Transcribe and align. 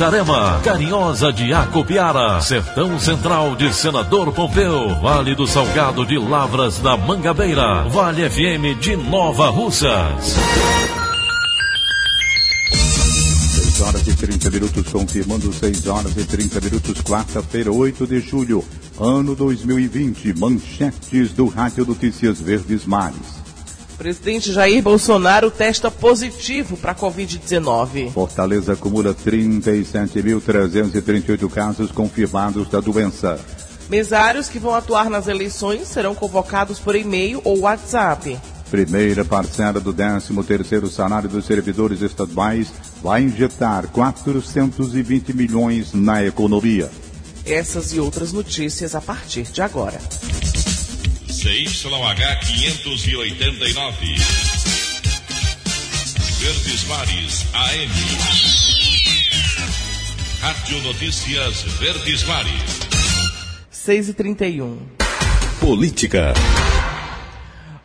Itarema, 0.00 0.58
Carinhosa 0.64 1.30
de 1.30 1.52
Acopiara, 1.52 2.40
Sertão 2.40 2.98
Central 2.98 3.54
de 3.54 3.70
Senador 3.70 4.32
Pompeu, 4.32 4.98
Vale 4.98 5.34
do 5.34 5.46
Salgado 5.46 6.06
de 6.06 6.16
Lavras 6.16 6.78
da 6.78 6.96
Mangabeira, 6.96 7.82
Vale 7.86 8.30
FM 8.30 8.80
de 8.80 8.96
Nova 8.96 9.50
Russas. 9.50 10.36
6 12.70 13.80
horas 13.82 14.06
e 14.06 14.14
30 14.14 14.50
minutos, 14.50 14.90
confirmando 14.90 15.52
6 15.52 15.86
horas 15.86 16.16
e 16.16 16.24
30 16.24 16.60
minutos, 16.62 17.02
quarta-feira, 17.02 17.70
8 17.70 18.06
de 18.06 18.20
julho, 18.20 18.64
ano 18.98 19.36
2020. 19.36 20.32
Manchetes 20.38 21.32
do 21.32 21.46
Rádio 21.46 21.84
Notícias 21.84 22.40
Verdes 22.40 22.86
Mares. 22.86 23.39
Presidente 24.00 24.50
Jair 24.50 24.82
Bolsonaro 24.82 25.50
testa 25.50 25.90
positivo 25.90 26.78
para 26.78 26.92
a 26.92 26.94
Covid-19. 26.94 28.10
Fortaleza 28.12 28.72
acumula 28.72 29.14
37.338 29.14 31.50
casos 31.50 31.92
confirmados 31.92 32.66
da 32.70 32.80
doença. 32.80 33.38
Mesários 33.90 34.48
que 34.48 34.58
vão 34.58 34.74
atuar 34.74 35.10
nas 35.10 35.28
eleições 35.28 35.86
serão 35.86 36.14
convocados 36.14 36.78
por 36.78 36.96
e-mail 36.96 37.42
ou 37.44 37.58
WhatsApp. 37.58 38.38
Primeira 38.70 39.22
parcela 39.22 39.78
do 39.78 39.92
13º 39.92 40.88
salário 40.88 41.28
dos 41.28 41.44
servidores 41.44 42.00
estaduais 42.00 42.72
vai 43.02 43.24
injetar 43.24 43.86
420 43.88 45.36
milhões 45.36 45.92
na 45.92 46.24
economia. 46.24 46.90
Essas 47.44 47.92
e 47.92 48.00
outras 48.00 48.32
notícias 48.32 48.94
a 48.94 49.00
partir 49.02 49.42
de 49.42 49.60
agora. 49.60 50.00
CYH 51.40 52.36
589. 52.44 54.14
Verdes 56.38 56.84
Mares 56.84 57.46
AM. 57.54 57.90
Rádio 60.42 60.82
Notícias 60.82 61.62
Verdes 61.78 62.24
Mares. 62.24 62.80
6 63.70 64.10
e 64.10 64.12
31. 64.12 64.80
Política. 65.58 66.34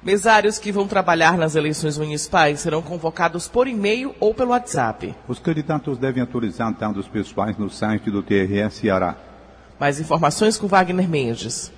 Mesários 0.04 0.60
que 0.60 0.74
vão 0.74 0.86
trabalhar 0.86 1.38
nas 1.38 1.56
eleições 1.56 1.98
municipais 1.98 2.60
serão 2.60 2.82
convocados 2.82 3.48
por 3.48 3.70
e-mail 3.70 4.14
ou 4.20 4.34
pelo 4.34 4.52
WhatsApp. 4.52 5.16
Os 5.30 5.40
candidatos 5.40 5.98
devem 5.98 6.22
atualizar 6.22 6.74
dados 6.74 7.08
pessoais 7.08 7.58
no 7.58 7.70
site 7.70 8.12
do 8.12 8.22
TRS 8.22 8.74
Ceará. 8.74 9.16
Mais 9.80 9.98
informações 10.02 10.58
com 10.58 10.68
Wagner 10.68 11.08
Mendes. 11.08 11.72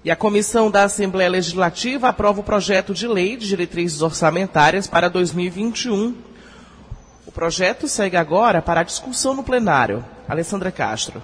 E 0.04 0.12
a 0.12 0.16
Comissão 0.16 0.70
da 0.70 0.84
Assembleia 0.84 1.30
Legislativa 1.30 2.10
aprova 2.10 2.42
o 2.42 2.44
projeto 2.44 2.94
de 2.94 3.08
lei 3.08 3.38
de 3.38 3.48
diretrizes 3.48 4.02
orçamentárias 4.02 4.86
para 4.86 5.10
2021. 5.10 6.14
O 7.26 7.32
projeto 7.32 7.88
segue 7.88 8.18
agora 8.18 8.62
para 8.62 8.82
a 8.82 8.84
discussão 8.84 9.34
no 9.34 9.44
plenário. 9.44 10.04
Alessandra 10.28 10.72
Castro. 10.72 11.22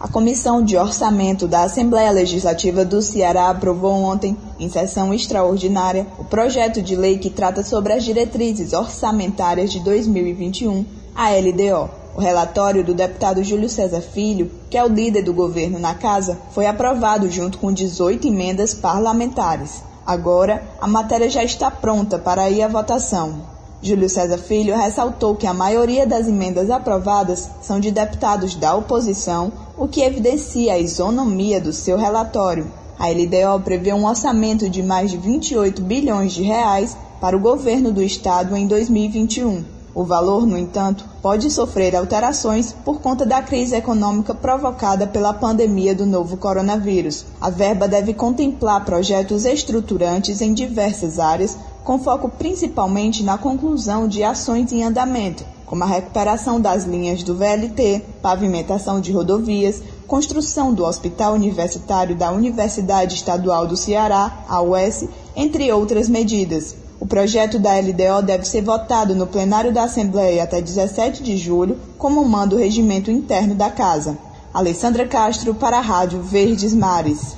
A 0.00 0.08
Comissão 0.08 0.62
de 0.62 0.76
Orçamento 0.76 1.46
da 1.46 1.62
Assembleia 1.62 2.10
Legislativa 2.10 2.84
do 2.84 3.00
Ceará 3.00 3.48
aprovou 3.48 3.92
ontem, 3.92 4.36
em 4.58 4.68
sessão 4.68 5.14
extraordinária, 5.14 6.06
o 6.18 6.24
projeto 6.24 6.82
de 6.82 6.96
lei 6.96 7.18
que 7.18 7.30
trata 7.30 7.62
sobre 7.62 7.92
as 7.92 8.02
diretrizes 8.02 8.72
orçamentárias 8.72 9.70
de 9.70 9.78
2021, 9.80 10.84
a 11.14 11.30
LDO. 11.30 11.90
O 12.16 12.20
relatório 12.20 12.82
do 12.82 12.94
deputado 12.94 13.42
Júlio 13.44 13.68
César 13.68 14.00
Filho, 14.00 14.50
que 14.68 14.76
é 14.76 14.84
o 14.84 14.88
líder 14.88 15.22
do 15.22 15.32
governo 15.32 15.78
na 15.78 15.94
casa, 15.94 16.38
foi 16.52 16.66
aprovado 16.66 17.30
junto 17.30 17.58
com 17.58 17.72
18 17.72 18.26
emendas 18.26 18.74
parlamentares. 18.74 19.82
Agora, 20.06 20.62
a 20.80 20.86
matéria 20.86 21.30
já 21.30 21.42
está 21.44 21.70
pronta 21.70 22.18
para 22.18 22.50
ir 22.50 22.62
à 22.62 22.68
votação. 22.68 23.53
Júlio 23.84 24.08
César 24.08 24.38
Filho 24.38 24.74
ressaltou 24.74 25.36
que 25.36 25.46
a 25.46 25.52
maioria 25.52 26.06
das 26.06 26.26
emendas 26.26 26.70
aprovadas 26.70 27.50
são 27.60 27.78
de 27.78 27.90
deputados 27.90 28.54
da 28.54 28.74
oposição, 28.74 29.52
o 29.76 29.86
que 29.86 30.00
evidencia 30.00 30.72
a 30.72 30.78
isonomia 30.78 31.60
do 31.60 31.70
seu 31.70 31.98
relatório. 31.98 32.72
A 32.98 33.08
LDO 33.10 33.62
prevê 33.62 33.92
um 33.92 34.06
orçamento 34.06 34.70
de 34.70 34.82
mais 34.82 35.10
de 35.10 35.18
28 35.18 35.82
bilhões 35.82 36.32
de 36.32 36.42
reais 36.42 36.96
para 37.20 37.36
o 37.36 37.40
governo 37.40 37.92
do 37.92 38.02
estado 38.02 38.56
em 38.56 38.66
2021. 38.66 39.73
O 39.94 40.02
valor, 40.02 40.44
no 40.44 40.58
entanto, 40.58 41.04
pode 41.22 41.48
sofrer 41.48 41.94
alterações 41.94 42.72
por 42.84 43.00
conta 43.00 43.24
da 43.24 43.40
crise 43.40 43.76
econômica 43.76 44.34
provocada 44.34 45.06
pela 45.06 45.32
pandemia 45.32 45.94
do 45.94 46.04
novo 46.04 46.36
coronavírus. 46.36 47.24
A 47.40 47.48
verba 47.48 47.86
deve 47.86 48.12
contemplar 48.12 48.84
projetos 48.84 49.44
estruturantes 49.44 50.40
em 50.40 50.52
diversas 50.52 51.20
áreas, 51.20 51.56
com 51.84 52.00
foco 52.00 52.28
principalmente 52.28 53.22
na 53.22 53.38
conclusão 53.38 54.08
de 54.08 54.24
ações 54.24 54.72
em 54.72 54.82
andamento, 54.82 55.44
como 55.64 55.84
a 55.84 55.86
recuperação 55.86 56.60
das 56.60 56.84
linhas 56.84 57.22
do 57.22 57.36
VLT, 57.36 58.02
pavimentação 58.20 59.00
de 59.00 59.12
rodovias, 59.12 59.80
construção 60.08 60.74
do 60.74 60.84
Hospital 60.84 61.34
Universitário 61.34 62.16
da 62.16 62.32
Universidade 62.32 63.14
Estadual 63.14 63.64
do 63.64 63.76
Ceará, 63.76 64.44
a 64.48 64.60
UES, 64.60 65.06
entre 65.36 65.70
outras 65.70 66.08
medidas. 66.08 66.74
O 67.00 67.06
projeto 67.06 67.58
da 67.58 67.78
LDO 67.78 68.22
deve 68.24 68.44
ser 68.44 68.62
votado 68.62 69.14
no 69.14 69.26
plenário 69.26 69.72
da 69.72 69.84
Assembleia 69.84 70.44
até 70.44 70.60
17 70.60 71.22
de 71.22 71.36
julho, 71.36 71.78
como 71.98 72.24
manda 72.24 72.54
o 72.54 72.58
regimento 72.58 73.10
interno 73.10 73.54
da 73.54 73.70
Casa. 73.70 74.16
Alessandra 74.52 75.06
Castro 75.06 75.54
para 75.54 75.78
a 75.78 75.80
Rádio 75.80 76.22
Verdes 76.22 76.72
Mares. 76.72 77.36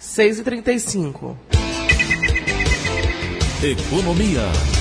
6h35. 0.00 1.34
Economia. 3.62 4.77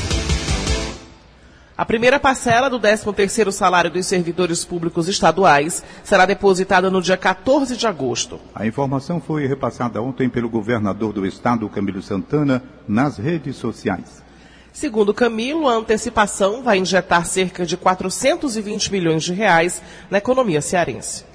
A 1.78 1.86
primeira 1.86 2.20
parcela 2.20 2.72
do 2.72 2.80
13º 2.80 3.52
salário 3.52 3.92
dos 3.92 4.08
servidores 4.08 4.66
públicos 4.66 5.08
estaduais 5.08 5.84
será 6.04 6.26
depositada 6.26 6.90
no 6.90 7.00
dia 7.00 7.16
14 7.16 7.78
de 7.78 7.86
agosto. 7.86 8.40
A 8.56 8.66
informação 8.66 9.22
foi 9.22 9.46
repassada 9.46 10.02
ontem 10.02 10.28
pelo 10.28 10.50
governador 10.50 11.14
do 11.14 11.24
estado, 11.24 11.70
Camilo 11.70 12.02
Santana, 12.02 12.64
nas 12.88 13.20
redes 13.20 13.58
sociais. 13.58 14.24
Segundo 14.74 15.14
Camilo, 15.14 15.68
a 15.68 15.76
antecipação 15.76 16.64
vai 16.64 16.80
injetar 16.80 17.28
cerca 17.28 17.64
de 17.64 17.78
420 17.78 18.92
milhões 18.92 19.22
de 19.22 19.34
reais 19.34 19.80
na 20.10 20.18
economia 20.18 20.62
cearense. 20.64 21.26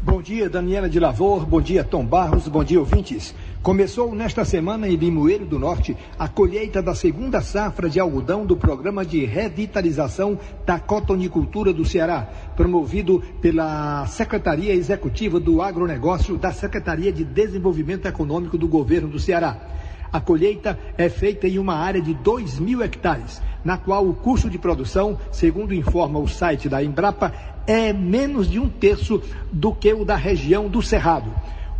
Bom 0.03 0.21
dia, 0.21 0.51
Daniela 0.51 0.89
de 0.89 0.99
Lavor. 0.99 1.47
Bom 1.47 1.61
dia, 1.61 1.85
Tom 1.85 2.05
Barros. 2.05 2.49
Bom 2.49 2.65
dia, 2.65 2.81
ouvintes. 2.81 3.35
Começou 3.63 4.15
nesta 4.15 4.43
semana 4.43 4.89
em 4.89 4.97
Limoeiro 4.97 5.45
do 5.45 5.59
Norte 5.59 5.95
a 6.19 6.27
colheita 6.27 6.81
da 6.81 6.95
segunda 6.95 7.43
safra 7.43 7.91
de 7.91 8.01
algodão 8.01 8.47
do 8.47 8.57
Programa 8.57 9.05
de 9.05 9.27
Revitalização 9.27 10.39
da 10.65 10.81
Cotonicultura 10.81 11.71
do 11.71 11.85
Ceará, 11.85 12.27
promovido 12.57 13.23
pela 13.43 14.07
Secretaria 14.07 14.73
Executiva 14.73 15.39
do 15.39 15.61
Agronegócio 15.61 16.39
da 16.39 16.53
Secretaria 16.53 17.13
de 17.13 17.23
Desenvolvimento 17.23 18.09
Econômico 18.09 18.57
do 18.57 18.67
Governo 18.67 19.09
do 19.09 19.19
Ceará. 19.19 19.59
A 20.11 20.19
colheita 20.19 20.79
é 20.97 21.11
feita 21.11 21.47
em 21.47 21.59
uma 21.59 21.75
área 21.75 22.01
de 22.01 22.15
2 22.15 22.59
mil 22.61 22.83
hectares, 22.83 23.43
na 23.63 23.77
qual 23.77 24.09
o 24.09 24.15
custo 24.15 24.49
de 24.49 24.57
produção, 24.57 25.19
segundo 25.31 25.75
informa 25.75 26.19
o 26.19 26.27
site 26.27 26.67
da 26.67 26.83
Embrapa, 26.83 27.31
é 27.67 27.93
menos 27.93 28.51
de 28.51 28.59
um 28.59 28.71
terço 28.71 29.23
do 29.53 29.75
que 29.75 29.93
o 29.93 30.03
da 30.03 30.17
região 30.17 30.67
do 30.67 30.81
Cerrado. 30.81 31.31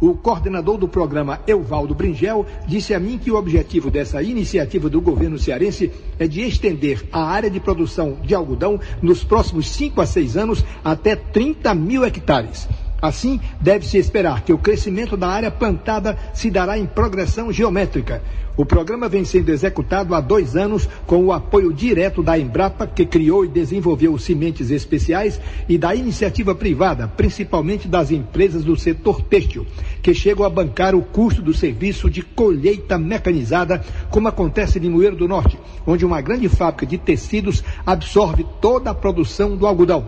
O 0.01 0.15
coordenador 0.15 0.79
do 0.79 0.89
programa, 0.89 1.41
Euvaldo 1.47 1.95
Bringel, 1.95 2.47
disse 2.67 2.95
a 2.95 2.99
mim 3.01 3.19
que 3.19 3.31
o 3.31 3.37
objetivo 3.37 3.91
dessa 3.91 4.23
iniciativa 4.23 4.89
do 4.89 5.01
governo 5.01 5.39
cearense 5.39 5.93
é 6.19 6.27
de 6.27 6.41
estender 6.41 7.07
a 7.13 7.23
área 7.23 7.51
de 7.51 7.61
produção 7.61 8.17
de 8.25 8.35
algodão 8.35 8.81
nos 9.03 9.23
próximos 9.23 9.69
5 9.69 10.01
a 10.01 10.07
6 10.07 10.37
anos 10.37 10.65
até 10.83 11.15
30 11.15 11.75
mil 11.75 12.05
hectares. 12.05 12.67
Assim, 13.01 13.41
deve-se 13.61 13.97
esperar 13.97 14.43
que 14.43 14.53
o 14.53 14.59
crescimento 14.59 15.17
da 15.17 15.29
área 15.29 15.51
plantada 15.51 16.17
se 16.35 16.51
dará 16.51 16.79
em 16.79 16.87
progressão 16.87 17.53
geométrica. 17.53 18.23
O 18.57 18.67
programa 18.67 19.09
vem 19.09 19.25
sendo 19.25 19.49
executado 19.49 20.15
há 20.15 20.21
dois 20.21 20.55
anos 20.55 20.87
com 21.07 21.25
o 21.25 21.33
apoio 21.33 21.73
direto 21.73 22.23
da 22.23 22.39
Embrapa, 22.39 22.87
que 22.87 23.07
criou 23.07 23.43
e 23.43 23.49
desenvolveu 23.49 24.19
sementes 24.19 24.71
especiais, 24.71 25.41
e 25.67 25.79
da 25.79 25.95
iniciativa 25.95 26.55
privada, 26.55 27.09
principalmente 27.09 27.89
das 27.89 28.11
empresas 28.11 28.63
do 28.63 28.77
setor 28.77 29.23
têxtil, 29.23 29.67
que 30.03 30.13
chegam 30.13 30.45
a 30.45 30.51
bancar 30.51 30.95
o 30.95 31.01
custo 31.01 31.41
do 31.41 31.55
serviço 31.55 32.11
de 32.11 32.21
colheita 32.21 32.99
mecanizada, 32.99 33.83
como 34.11 34.29
acontece 34.29 34.79
em 34.79 34.91
Moeiro 34.91 35.17
do 35.17 35.29
Norte, 35.29 35.59
onde 35.87 36.05
uma 36.05 36.21
grande 36.21 36.49
fábrica 36.49 36.85
de 36.85 36.99
tecidos 36.99 37.65
absorve 37.87 38.45
toda 38.61 38.91
a 38.91 38.95
produção 38.95 39.57
do 39.57 39.67
algodão. 39.67 40.05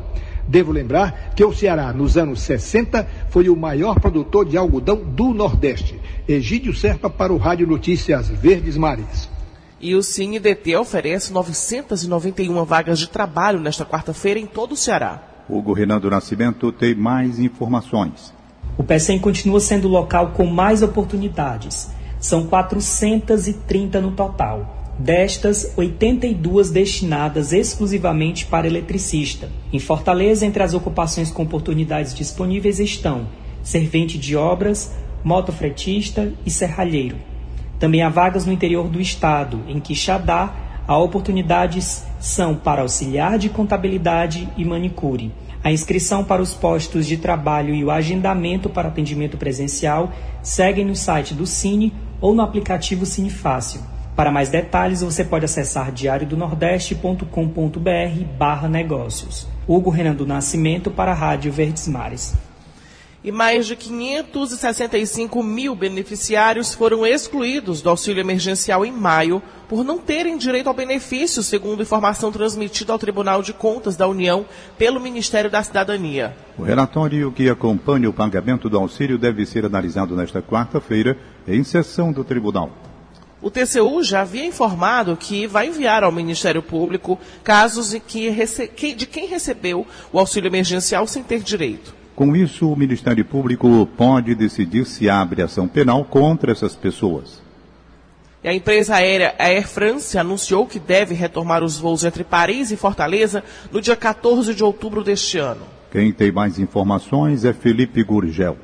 Devo 0.47 0.73
lembrar 0.73 1.33
que 1.35 1.45
o 1.45 1.53
Ceará, 1.53 1.93
nos 1.93 2.17
anos 2.17 2.43
60, 2.43 3.07
foi 3.31 3.49
o 3.49 3.57
maior 3.57 3.99
produtor 4.01 4.45
de 4.45 4.57
algodão 4.57 4.97
do 4.97 5.33
Nordeste. 5.33 6.01
Egídio 6.29 6.75
Serpa 6.75 7.09
para 7.09 7.33
o 7.33 7.37
Rádio 7.37 7.67
Notícias 7.67 8.29
Verdes 8.29 8.77
Mares. 8.77 9.29
E 9.81 9.95
o 9.95 10.03
CineDT 10.03 10.77
oferece 10.77 11.33
991 11.33 12.65
vagas 12.65 12.99
de 12.99 13.09
trabalho 13.09 13.61
nesta 13.61 13.85
quarta-feira 13.85 14.39
em 14.39 14.47
todo 14.47 14.73
o 14.73 14.77
Ceará. 14.77 15.23
Hugo 15.49 15.73
Renan 15.73 15.99
do 15.99 16.09
Nascimento 16.09 16.71
tem 16.71 16.95
mais 16.95 17.39
informações. 17.39 18.33
O 18.79 18.85
PECEM 18.85 19.19
continua 19.19 19.61
sendo 19.61 19.89
o 19.89 19.91
local 19.91 20.31
com 20.31 20.47
mais 20.47 20.83
oportunidades. 20.83 21.91
São 22.21 22.47
430 22.47 24.01
no 24.01 24.13
total. 24.13 24.82
Destas, 24.99 25.73
82 25.77 26.71
destinadas 26.71 27.53
exclusivamente 27.53 28.45
para 28.47 28.67
eletricista. 28.67 29.49
Em 29.73 29.79
Fortaleza, 29.79 30.45
entre 30.45 30.63
as 30.63 30.75
ocupações 30.75 31.31
com 31.31 31.43
oportunidades 31.43 32.15
disponíveis 32.15 32.79
estão 32.79 33.27
servente 33.63 34.19
de 34.19 34.37
obras, 34.37 34.93
motofretista 35.25 36.33
e 36.45 36.51
serralheiro. 36.51 37.17
Também 37.79 38.03
há 38.03 38.09
vagas 38.09 38.45
no 38.45 38.53
interior 38.53 38.89
do 38.89 39.01
estado, 39.01 39.61
em 39.67 39.81
Quixadá, 39.81 40.55
há 40.87 40.99
oportunidades 40.99 42.05
são 42.21 42.55
para 42.55 42.83
auxiliar 42.83 43.39
de 43.39 43.49
contabilidade 43.49 44.49
e 44.57 44.65
manicure. 44.65 45.33
A 45.65 45.73
inscrição 45.73 46.23
para 46.23 46.43
os 46.43 46.55
postos 46.55 47.07
de 47.07 47.17
trabalho 47.17 47.75
e 47.75 47.85
o 47.85 47.91
agendamento 47.91 48.69
para 48.69 48.89
atendimento 48.89 49.37
presencial 49.37 50.13
seguem 50.43 50.85
no 50.85 50.95
site 50.95 51.35
do 51.35 51.47
Cine 51.47 51.93
ou 52.21 52.35
no 52.35 52.43
aplicativo 52.43 53.07
Cine 53.07 53.31
Fácil. 53.31 53.92
Para 54.15 54.31
mais 54.31 54.51
detalhes, 54.51 55.01
você 55.01 55.25
pode 55.25 55.47
acessar 55.47 55.91
diariodonordeste.com.br 55.91 58.25
barra 58.39 58.69
negócios. 58.69 59.49
Hugo 59.67 59.89
Renan 59.89 60.15
do 60.15 60.27
Nascimento 60.27 60.91
para 60.91 61.13
a 61.13 61.15
Rádio 61.15 61.51
Verdes 61.51 61.89
Mares. 61.89 62.35
E 63.25 63.31
mais 63.31 63.67
de 63.67 63.77
565 63.77 65.43
mil 65.45 65.77
beneficiários 65.77 66.75
foram 66.75 67.07
excluídos 67.07 67.81
do 67.81 67.89
auxílio 67.89 68.21
emergencial 68.21 68.85
em 68.85 68.91
maio 68.91 69.41
por 69.69 69.85
não 69.85 69.97
terem 69.97 70.37
direito 70.37 70.67
ao 70.67 70.75
benefício, 70.75 71.41
segundo 71.41 71.83
informação 71.83 72.33
transmitida 72.33 72.93
ao 72.93 72.99
Tribunal 72.99 73.41
de 73.41 73.53
Contas 73.53 73.97
da 73.97 74.09
União 74.09 74.45
pelo 74.77 75.01
Ministério 75.01 75.49
da 75.49 75.63
Cidadania. 75.63 76.37
O 76.59 76.65
relatório 76.65 77.31
que 77.31 77.49
acompanha 77.49 78.11
o 78.11 78.13
pagamento 78.13 78.69
do 78.69 78.77
auxílio 78.77 79.17
deve 79.17 79.47
ser 79.47 79.65
analisado 79.65 80.17
nesta 80.17 80.43
quarta-feira 80.43 81.17
em 81.47 81.63
sessão 81.63 82.13
do 82.13 82.25
tribunal. 82.25 82.82
O 83.43 83.51
TCU 83.51 84.05
já 84.05 84.21
havia 84.21 84.47
informado 84.47 85.17
que 85.17 85.49
vai 85.49 85.67
enviar 85.67 86.05
ao 86.05 86.13
Ministério 86.13 86.63
Público 86.63 87.19
casos 87.43 87.91
de, 87.91 87.99
que 87.99 88.95
de 88.95 89.05
quem 89.05 89.27
recebeu 89.27 89.85
o 90.13 90.19
auxílio 90.21 90.49
emergencial 90.49 91.09
sem 91.09 91.25
ter 91.25 91.41
direito. 91.41 91.93
Com 92.15 92.37
isso, 92.37 92.71
o 92.71 92.77
Ministério 92.77 93.25
Público 93.25 93.85
pode 93.97 94.33
decidir 94.37 94.87
se 94.87 95.11
abre 95.11 95.43
ação 95.43 95.67
penal 95.67 96.05
contra 96.05 96.53
essas 96.53 96.77
pessoas. 96.77 97.43
E 98.45 98.49
a 98.49 98.55
empresa 98.55 98.95
aérea 98.95 99.35
Air 99.39 99.67
France 99.67 100.17
anunciou 100.17 100.65
que 100.65 100.79
deve 100.79 101.13
retomar 101.13 101.65
os 101.65 101.77
voos 101.77 102.05
entre 102.05 102.23
Paris 102.23 102.71
e 102.71 102.77
Fortaleza 102.77 103.43
no 103.73 103.81
dia 103.81 103.97
14 103.97 104.55
de 104.55 104.63
outubro 104.63 105.03
deste 105.03 105.39
ano. 105.39 105.63
Quem 105.91 106.13
tem 106.13 106.31
mais 106.31 106.61
informações 106.61 107.45
é 107.45 107.53
Felipe 107.53 108.05
Gurgel. 108.05 108.57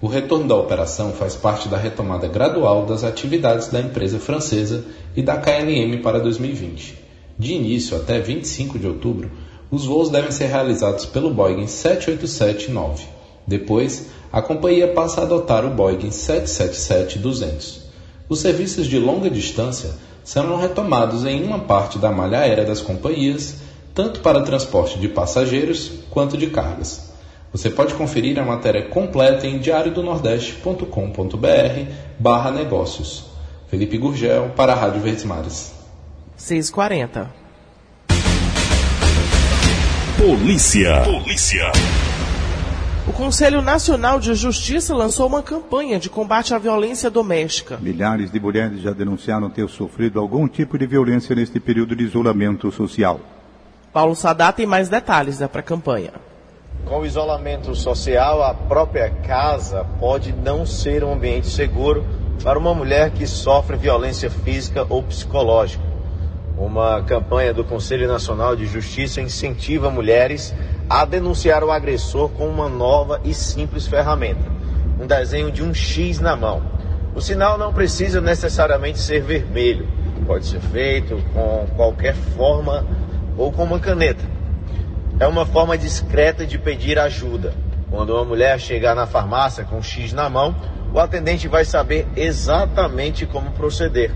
O 0.00 0.06
retorno 0.06 0.46
da 0.46 0.54
operação 0.54 1.12
faz 1.12 1.34
parte 1.34 1.68
da 1.68 1.76
retomada 1.76 2.28
gradual 2.28 2.86
das 2.86 3.02
atividades 3.02 3.66
da 3.66 3.80
empresa 3.80 4.20
francesa 4.20 4.84
e 5.16 5.22
da 5.22 5.36
KLM 5.36 6.00
para 6.00 6.20
2020. 6.20 6.96
De 7.36 7.52
início 7.54 7.96
até 7.96 8.20
25 8.20 8.78
de 8.78 8.86
outubro, 8.86 9.28
os 9.72 9.84
voos 9.84 10.08
devem 10.08 10.30
ser 10.30 10.46
realizados 10.46 11.04
pelo 11.04 11.34
Boeing 11.34 11.64
787-9. 11.64 13.00
Depois, 13.44 14.06
a 14.32 14.40
companhia 14.40 14.86
passa 14.86 15.20
a 15.20 15.24
adotar 15.24 15.66
o 15.66 15.70
Boeing 15.70 16.10
777-200. 16.10 17.80
Os 18.28 18.38
serviços 18.38 18.86
de 18.86 19.00
longa 19.00 19.28
distância 19.28 19.90
serão 20.22 20.58
retomados 20.58 21.24
em 21.24 21.42
uma 21.42 21.58
parte 21.58 21.98
da 21.98 22.12
malha 22.12 22.38
aérea 22.38 22.64
das 22.64 22.80
companhias, 22.80 23.56
tanto 23.92 24.20
para 24.20 24.42
transporte 24.42 24.96
de 24.98 25.08
passageiros 25.08 25.90
quanto 26.08 26.38
de 26.38 26.46
cargas. 26.46 27.07
Você 27.52 27.70
pode 27.70 27.94
conferir 27.94 28.38
a 28.38 28.44
matéria 28.44 28.82
completa 28.82 29.46
em 29.46 29.58
diariodonordeste.com.br 29.58 31.92
barra 32.18 32.50
negócios. 32.50 33.24
Felipe 33.68 33.96
Gurgel 33.96 34.50
para 34.54 34.74
a 34.74 34.76
Rádio 34.76 35.00
Verdes 35.00 35.24
Mares. 35.24 35.72
6h40. 36.38 37.26
Polícia. 40.18 41.04
Polícia. 41.04 41.72
O 43.06 43.12
Conselho 43.12 43.62
Nacional 43.62 44.20
de 44.20 44.34
Justiça 44.34 44.94
lançou 44.94 45.26
uma 45.26 45.42
campanha 45.42 45.98
de 45.98 46.10
combate 46.10 46.52
à 46.52 46.58
violência 46.58 47.10
doméstica. 47.10 47.78
Milhares 47.80 48.30
de 48.30 48.38
mulheres 48.38 48.82
já 48.82 48.92
denunciaram 48.92 49.48
ter 49.48 49.66
sofrido 49.70 50.20
algum 50.20 50.46
tipo 50.46 50.76
de 50.76 50.86
violência 50.86 51.34
neste 51.34 51.58
período 51.58 51.96
de 51.96 52.04
isolamento 52.04 52.70
social. 52.70 53.20
Paulo 53.92 54.14
Sadá 54.14 54.52
tem 54.52 54.66
mais 54.66 54.90
detalhes 54.90 55.38
da 55.38 55.48
pré-campanha. 55.48 56.27
Com 56.88 57.00
o 57.00 57.06
isolamento 57.06 57.74
social, 57.74 58.42
a 58.42 58.54
própria 58.54 59.10
casa 59.10 59.84
pode 60.00 60.32
não 60.32 60.64
ser 60.64 61.04
um 61.04 61.12
ambiente 61.12 61.46
seguro 61.46 62.02
para 62.42 62.58
uma 62.58 62.72
mulher 62.72 63.10
que 63.10 63.26
sofre 63.26 63.76
violência 63.76 64.30
física 64.30 64.86
ou 64.88 65.02
psicológica. 65.02 65.84
Uma 66.56 67.02
campanha 67.02 67.52
do 67.52 67.62
Conselho 67.62 68.08
Nacional 68.08 68.56
de 68.56 68.64
Justiça 68.64 69.20
incentiva 69.20 69.90
mulheres 69.90 70.54
a 70.88 71.04
denunciar 71.04 71.62
o 71.62 71.70
agressor 71.70 72.30
com 72.30 72.48
uma 72.48 72.70
nova 72.70 73.20
e 73.22 73.34
simples 73.34 73.86
ferramenta, 73.86 74.50
um 74.98 75.06
desenho 75.06 75.52
de 75.52 75.62
um 75.62 75.74
X 75.74 76.18
na 76.18 76.34
mão. 76.34 76.62
O 77.14 77.20
sinal 77.20 77.58
não 77.58 77.70
precisa 77.70 78.18
necessariamente 78.18 78.98
ser 78.98 79.20
vermelho, 79.20 79.86
pode 80.26 80.46
ser 80.46 80.60
feito 80.60 81.22
com 81.34 81.66
qualquer 81.76 82.14
forma 82.14 82.86
ou 83.36 83.52
com 83.52 83.64
uma 83.64 83.78
caneta. 83.78 84.37
É 85.20 85.26
uma 85.26 85.44
forma 85.44 85.76
discreta 85.76 86.46
de 86.46 86.56
pedir 86.58 86.96
ajuda. 86.96 87.52
Quando 87.90 88.14
uma 88.14 88.24
mulher 88.24 88.60
chegar 88.60 88.94
na 88.94 89.04
farmácia 89.04 89.64
com 89.64 89.78
um 89.78 89.82
X 89.82 90.12
na 90.12 90.28
mão, 90.28 90.54
o 90.94 91.00
atendente 91.00 91.48
vai 91.48 91.64
saber 91.64 92.06
exatamente 92.14 93.26
como 93.26 93.50
proceder. 93.50 94.12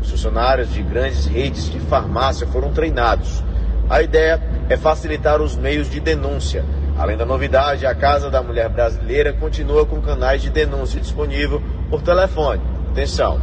Os 0.00 0.10
funcionários 0.10 0.72
de 0.72 0.82
grandes 0.82 1.26
redes 1.26 1.70
de 1.70 1.78
farmácia 1.78 2.46
foram 2.46 2.72
treinados. 2.72 3.44
A 3.90 4.00
ideia 4.00 4.42
é 4.70 4.78
facilitar 4.78 5.42
os 5.42 5.54
meios 5.56 5.90
de 5.90 6.00
denúncia. 6.00 6.64
Além 6.96 7.18
da 7.18 7.26
novidade, 7.26 7.84
a 7.84 7.94
Casa 7.94 8.30
da 8.30 8.42
Mulher 8.42 8.70
Brasileira 8.70 9.34
continua 9.34 9.84
com 9.84 10.00
canais 10.00 10.40
de 10.40 10.48
denúncia 10.48 10.98
disponível 10.98 11.62
por 11.90 12.00
telefone. 12.00 12.62
Atenção! 12.92 13.38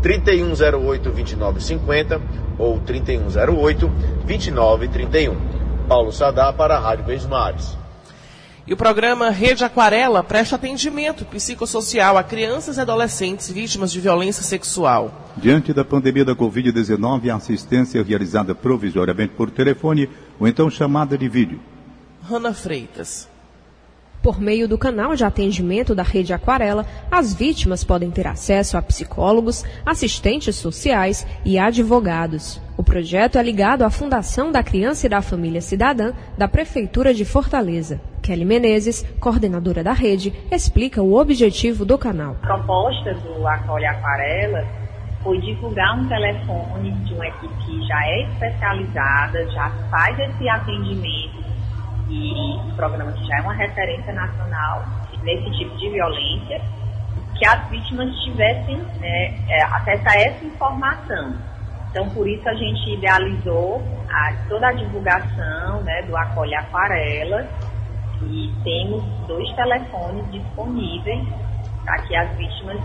3108-2950 0.00 2.18
ou 2.58 2.80
3108-2931. 2.80 5.65
Paulo 5.86 6.10
Sadá 6.12 6.52
para 6.52 6.76
a 6.76 6.80
Rádio 6.80 7.04
Mares. 7.28 7.76
E 8.66 8.72
o 8.72 8.76
programa 8.76 9.30
Rede 9.30 9.62
Aquarela 9.62 10.24
presta 10.24 10.56
atendimento 10.56 11.24
psicossocial 11.24 12.18
a 12.18 12.24
crianças 12.24 12.76
e 12.76 12.80
adolescentes 12.80 13.48
vítimas 13.48 13.92
de 13.92 14.00
violência 14.00 14.42
sexual. 14.42 15.28
Diante 15.36 15.72
da 15.72 15.84
pandemia 15.84 16.24
da 16.24 16.34
Covid-19, 16.34 17.30
a 17.30 17.36
assistência 17.36 18.02
realizada 18.02 18.56
provisoriamente 18.56 19.34
por 19.34 19.50
telefone 19.50 20.10
ou 20.40 20.48
então 20.48 20.68
chamada 20.68 21.16
de 21.16 21.28
vídeo. 21.28 21.60
Rana 22.28 22.52
Freitas. 22.52 23.28
Por 24.26 24.40
meio 24.40 24.66
do 24.66 24.76
canal 24.76 25.14
de 25.14 25.24
atendimento 25.24 25.94
da 25.94 26.02
Rede 26.02 26.32
Aquarela, 26.32 26.84
as 27.08 27.32
vítimas 27.32 27.84
podem 27.84 28.10
ter 28.10 28.26
acesso 28.26 28.76
a 28.76 28.82
psicólogos, 28.82 29.64
assistentes 29.86 30.56
sociais 30.56 31.24
e 31.44 31.56
advogados. 31.56 32.60
O 32.76 32.82
projeto 32.82 33.38
é 33.38 33.42
ligado 33.44 33.82
à 33.82 33.88
Fundação 33.88 34.50
da 34.50 34.64
Criança 34.64 35.06
e 35.06 35.08
da 35.08 35.22
Família 35.22 35.60
Cidadã 35.60 36.12
da 36.36 36.48
Prefeitura 36.48 37.14
de 37.14 37.24
Fortaleza. 37.24 38.00
Kelly 38.20 38.44
Menezes, 38.44 39.04
coordenadora 39.20 39.84
da 39.84 39.92
rede, 39.92 40.34
explica 40.50 41.00
o 41.00 41.14
objetivo 41.14 41.84
do 41.84 41.96
canal. 41.96 42.36
A 42.42 42.46
proposta 42.46 43.14
do 43.14 43.46
Acolhe 43.46 43.86
Aquarela 43.86 44.66
foi 45.22 45.40
divulgar 45.40 46.00
um 46.00 46.08
telefone 46.08 46.90
de 47.04 47.14
uma 47.14 47.28
equipe 47.28 47.54
que 47.64 47.86
já 47.86 48.04
é 48.04 48.22
especializada, 48.24 49.48
já 49.52 49.70
faz 49.88 50.18
esse 50.18 50.48
atendimento 50.48 51.45
e 52.08 52.56
um 52.56 52.76
programa 52.76 53.12
que 53.12 53.26
já 53.26 53.38
é 53.38 53.40
uma 53.42 53.54
referência 53.54 54.12
nacional 54.12 54.84
nesse 55.22 55.50
tipo 55.58 55.76
de 55.76 55.88
violência, 55.90 56.60
que 57.36 57.46
as 57.46 57.68
vítimas 57.68 58.14
tivessem 58.22 58.76
né, 59.00 59.34
é, 59.48 59.62
acesso 59.64 60.08
a 60.08 60.14
essa 60.14 60.44
informação. 60.44 61.34
Então, 61.90 62.08
por 62.10 62.28
isso 62.28 62.48
a 62.48 62.54
gente 62.54 62.94
idealizou 62.94 63.82
a, 64.10 64.32
toda 64.48 64.68
a 64.68 64.72
divulgação 64.72 65.82
né, 65.82 66.02
do 66.02 66.16
Acolhe 66.16 66.54
Aquarela 66.54 67.48
e 68.22 68.52
temos 68.64 69.04
dois 69.26 69.50
telefones 69.54 70.30
disponíveis 70.30 71.26
para 71.84 72.02
que 72.02 72.16
as 72.16 72.36
vítimas 72.36 72.78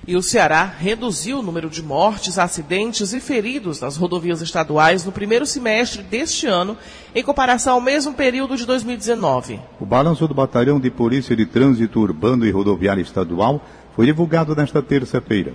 E 0.08 0.16
o 0.16 0.24
Ceará 0.24 0.64
reduziu 0.64 1.40
o 1.40 1.44
número 1.44 1.70
de 1.70 1.84
mortes, 1.84 2.40
acidentes 2.40 3.14
e 3.14 3.20
feridos 3.20 3.80
nas 3.80 3.98
rodovias 3.98 4.42
estaduais 4.42 5.06
no 5.06 5.12
primeiro 5.12 5.46
semestre 5.46 6.02
deste 6.02 6.48
ano, 6.48 6.76
em 7.14 7.22
comparação 7.24 7.76
ao 7.76 7.82
mesmo 7.82 8.12
período 8.12 8.58
de 8.58 8.66
2019. 8.66 9.60
O 9.80 9.86
balanço 9.86 10.28
do 10.28 10.34
Batalhão 10.34 10.80
de 10.80 10.90
Polícia 10.90 11.36
de 11.36 11.46
Trânsito 11.46 12.00
Urbano 12.00 12.48
e 12.48 12.52
Rodoviária 12.52 13.02
Estadual 13.02 13.64
foi 13.96 14.08
divulgado 14.08 14.56
nesta 14.56 14.82
terça-feira. 14.82 15.54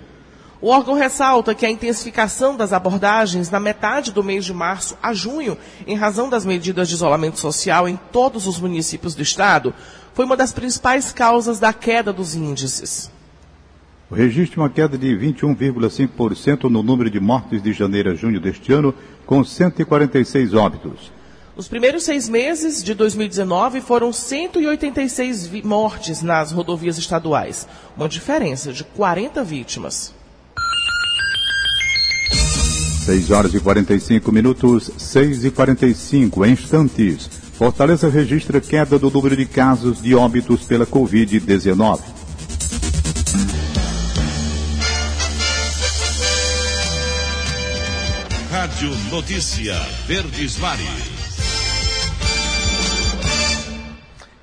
O 0.61 0.69
órgão 0.69 0.95
ressalta 0.95 1.55
que 1.55 1.67
a 1.67 1.71
intensificação 1.71 2.57
das 2.57 2.73
abordagens 2.73 3.51
na 3.51 3.59
metade 3.59 4.13
do 4.13 4.23
mês 4.23 4.45
de 4.45 4.55
março 4.55 4.97
a 5.03 5.13
junho, 5.13 5.59
em 5.89 5.97
razão 5.97 6.31
das 6.31 6.47
medidas 6.47 6.89
de 6.89 6.95
isolamento 6.95 7.41
social 7.41 7.89
em 7.89 7.99
todos 8.13 8.47
os 8.47 8.61
municípios 8.61 9.15
do 9.15 9.23
estado, 9.23 9.75
foi 10.15 10.25
uma 10.25 10.37
das 10.37 10.53
principais 10.53 11.13
causas 11.13 11.59
da 11.59 11.73
queda 11.73 12.13
dos 12.13 12.37
índices. 12.37 13.11
O 14.09 14.15
registro 14.15 14.63
uma 14.63 14.71
queda 14.71 14.97
de 14.97 15.09
21,5% 15.09 16.65
no 16.65 16.81
número 16.81 17.11
de 17.11 17.19
mortes 17.19 17.61
de 17.61 17.73
janeiro 17.73 18.13
a 18.13 18.15
junho 18.15 18.41
deste 18.41 18.73
ano, 18.73 18.95
com 19.27 19.43
146 19.43 20.55
óbitos. 20.55 21.11
Os 21.57 21.67
primeiros 21.67 22.05
seis 22.05 22.29
meses 22.29 22.85
de 22.85 22.95
2019 22.95 23.81
foram 23.81 24.13
186 24.13 25.51
mortes 25.65 26.23
nas 26.23 26.53
rodovias 26.53 26.99
estaduais, 26.99 27.67
uma 27.97 28.09
diferença 28.09 28.73
de 28.73 28.85
40 28.85 29.43
vítimas. 29.43 30.15
6 33.07 33.31
horas 33.33 33.55
e 33.55 33.61
45 33.61 34.31
minutos, 34.31 34.91
6 34.97 35.47
e 35.47 35.51
45 35.51 36.47
instantes. 36.47 37.29
Fortaleza 37.55 38.09
registra 38.09 38.61
queda 38.61 38.99
do 38.99 39.11
número 39.11 39.37
de 39.37 39.47
casos 39.47 40.01
de 40.01 40.15
óbitos 40.15 40.63
pela 40.65 40.87
Covid-19. 40.87 42.16
Rádio 48.77 48.95
Notícia 49.11 49.75
Verdes 50.07 50.59
Mares. 50.59 50.87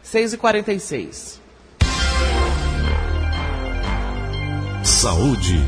6 0.01 0.33
e 0.33 0.37
46 0.37 1.39
Saúde. 4.83 5.63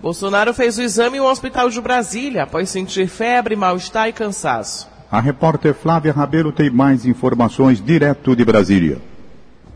Bolsonaro 0.00 0.52
fez 0.52 0.76
o 0.76 0.82
exame 0.82 1.16
em 1.16 1.20
um 1.20 1.26
hospital 1.26 1.70
de 1.70 1.80
Brasília 1.80 2.42
após 2.42 2.68
sentir 2.68 3.08
febre, 3.08 3.56
mal-estar 3.56 4.08
e 4.08 4.12
cansaço. 4.12 4.88
A 5.10 5.20
repórter 5.20 5.74
Flávia 5.74 6.12
Rabelo 6.12 6.52
tem 6.52 6.68
mais 6.68 7.06
informações 7.06 7.82
direto 7.82 8.34
de 8.36 8.44
Brasília. 8.44 8.98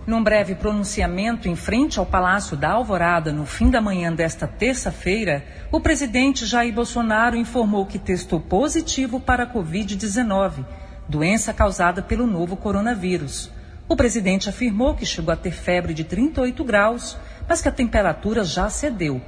Num 0.06 0.22
breve 0.22 0.54
pronunciamento 0.54 1.48
em 1.48 1.54
frente 1.54 1.98
ao 1.98 2.06
Palácio 2.06 2.56
da 2.56 2.70
Alvorada 2.70 3.32
no 3.32 3.44
fim 3.44 3.70
da 3.70 3.80
manhã 3.80 4.12
desta 4.12 4.46
terça-feira, 4.46 5.44
o 5.70 5.80
presidente 5.80 6.46
Jair 6.46 6.74
Bolsonaro 6.74 7.36
informou 7.36 7.84
que 7.86 7.98
testou 7.98 8.40
positivo 8.40 9.20
para 9.20 9.44
a 9.44 9.46
Covid-19, 9.46 10.64
doença 11.08 11.52
causada 11.52 12.02
pelo 12.02 12.26
novo 12.26 12.56
coronavírus. 12.56 13.50
O 13.88 13.96
presidente 13.96 14.50
afirmou 14.50 14.94
que 14.94 15.06
chegou 15.06 15.32
a 15.32 15.36
ter 15.36 15.50
febre 15.50 15.94
de 15.94 16.04
38 16.04 16.62
graus, 16.62 17.16
mas 17.48 17.62
que 17.62 17.68
a 17.68 17.72
temperatura 17.72 18.44
já 18.44 18.68
cedeu. 18.68 19.18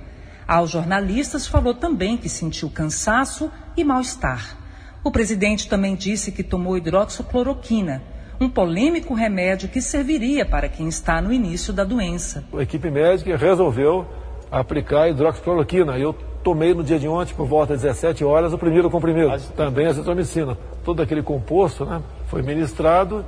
Aos 0.47 0.71
jornalistas, 0.71 1.47
falou 1.47 1.73
também 1.73 2.17
que 2.17 2.29
sentiu 2.29 2.69
cansaço 2.69 3.51
e 3.75 3.83
mal-estar. 3.83 4.59
O 5.03 5.11
presidente 5.11 5.67
também 5.67 5.95
disse 5.95 6.31
que 6.31 6.43
tomou 6.43 6.77
hidroxicloroquina 6.77 8.03
um 8.39 8.49
polêmico 8.49 9.13
remédio 9.13 9.69
que 9.69 9.83
serviria 9.83 10.47
para 10.47 10.69
quem 10.69 10.89
está 10.89 11.21
no 11.21 11.33
início 11.33 11.73
da 11.73 11.85
doença. 11.85 12.45
A 12.55 12.63
equipe 12.63 12.91
médica 12.91 13.37
resolveu 13.37 14.07
aplicar 14.51 15.09
hidroxicloroquina. 15.09 15.99
Eu 15.99 16.15
tomei 16.43 16.73
no 16.73 16.83
dia 16.83 16.99
de 16.99 17.07
ontem, 17.07 17.35
por 17.35 17.47
volta 17.47 17.77
de 17.77 17.83
17 17.83 18.25
horas, 18.25 18.53
o 18.55 18.59
primeiro 18.59 18.91
comprimido, 18.91 19.39
também 19.55 19.87
a 19.87 19.91
azitromicina. 19.91 20.57
Todo 20.83 21.03
aquele 21.03 21.23
composto 21.23 21.85
né, 21.85 22.03
foi 22.29 22.43
ministrado. 22.43 23.25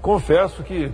Confesso 0.00 0.62
que 0.62 0.92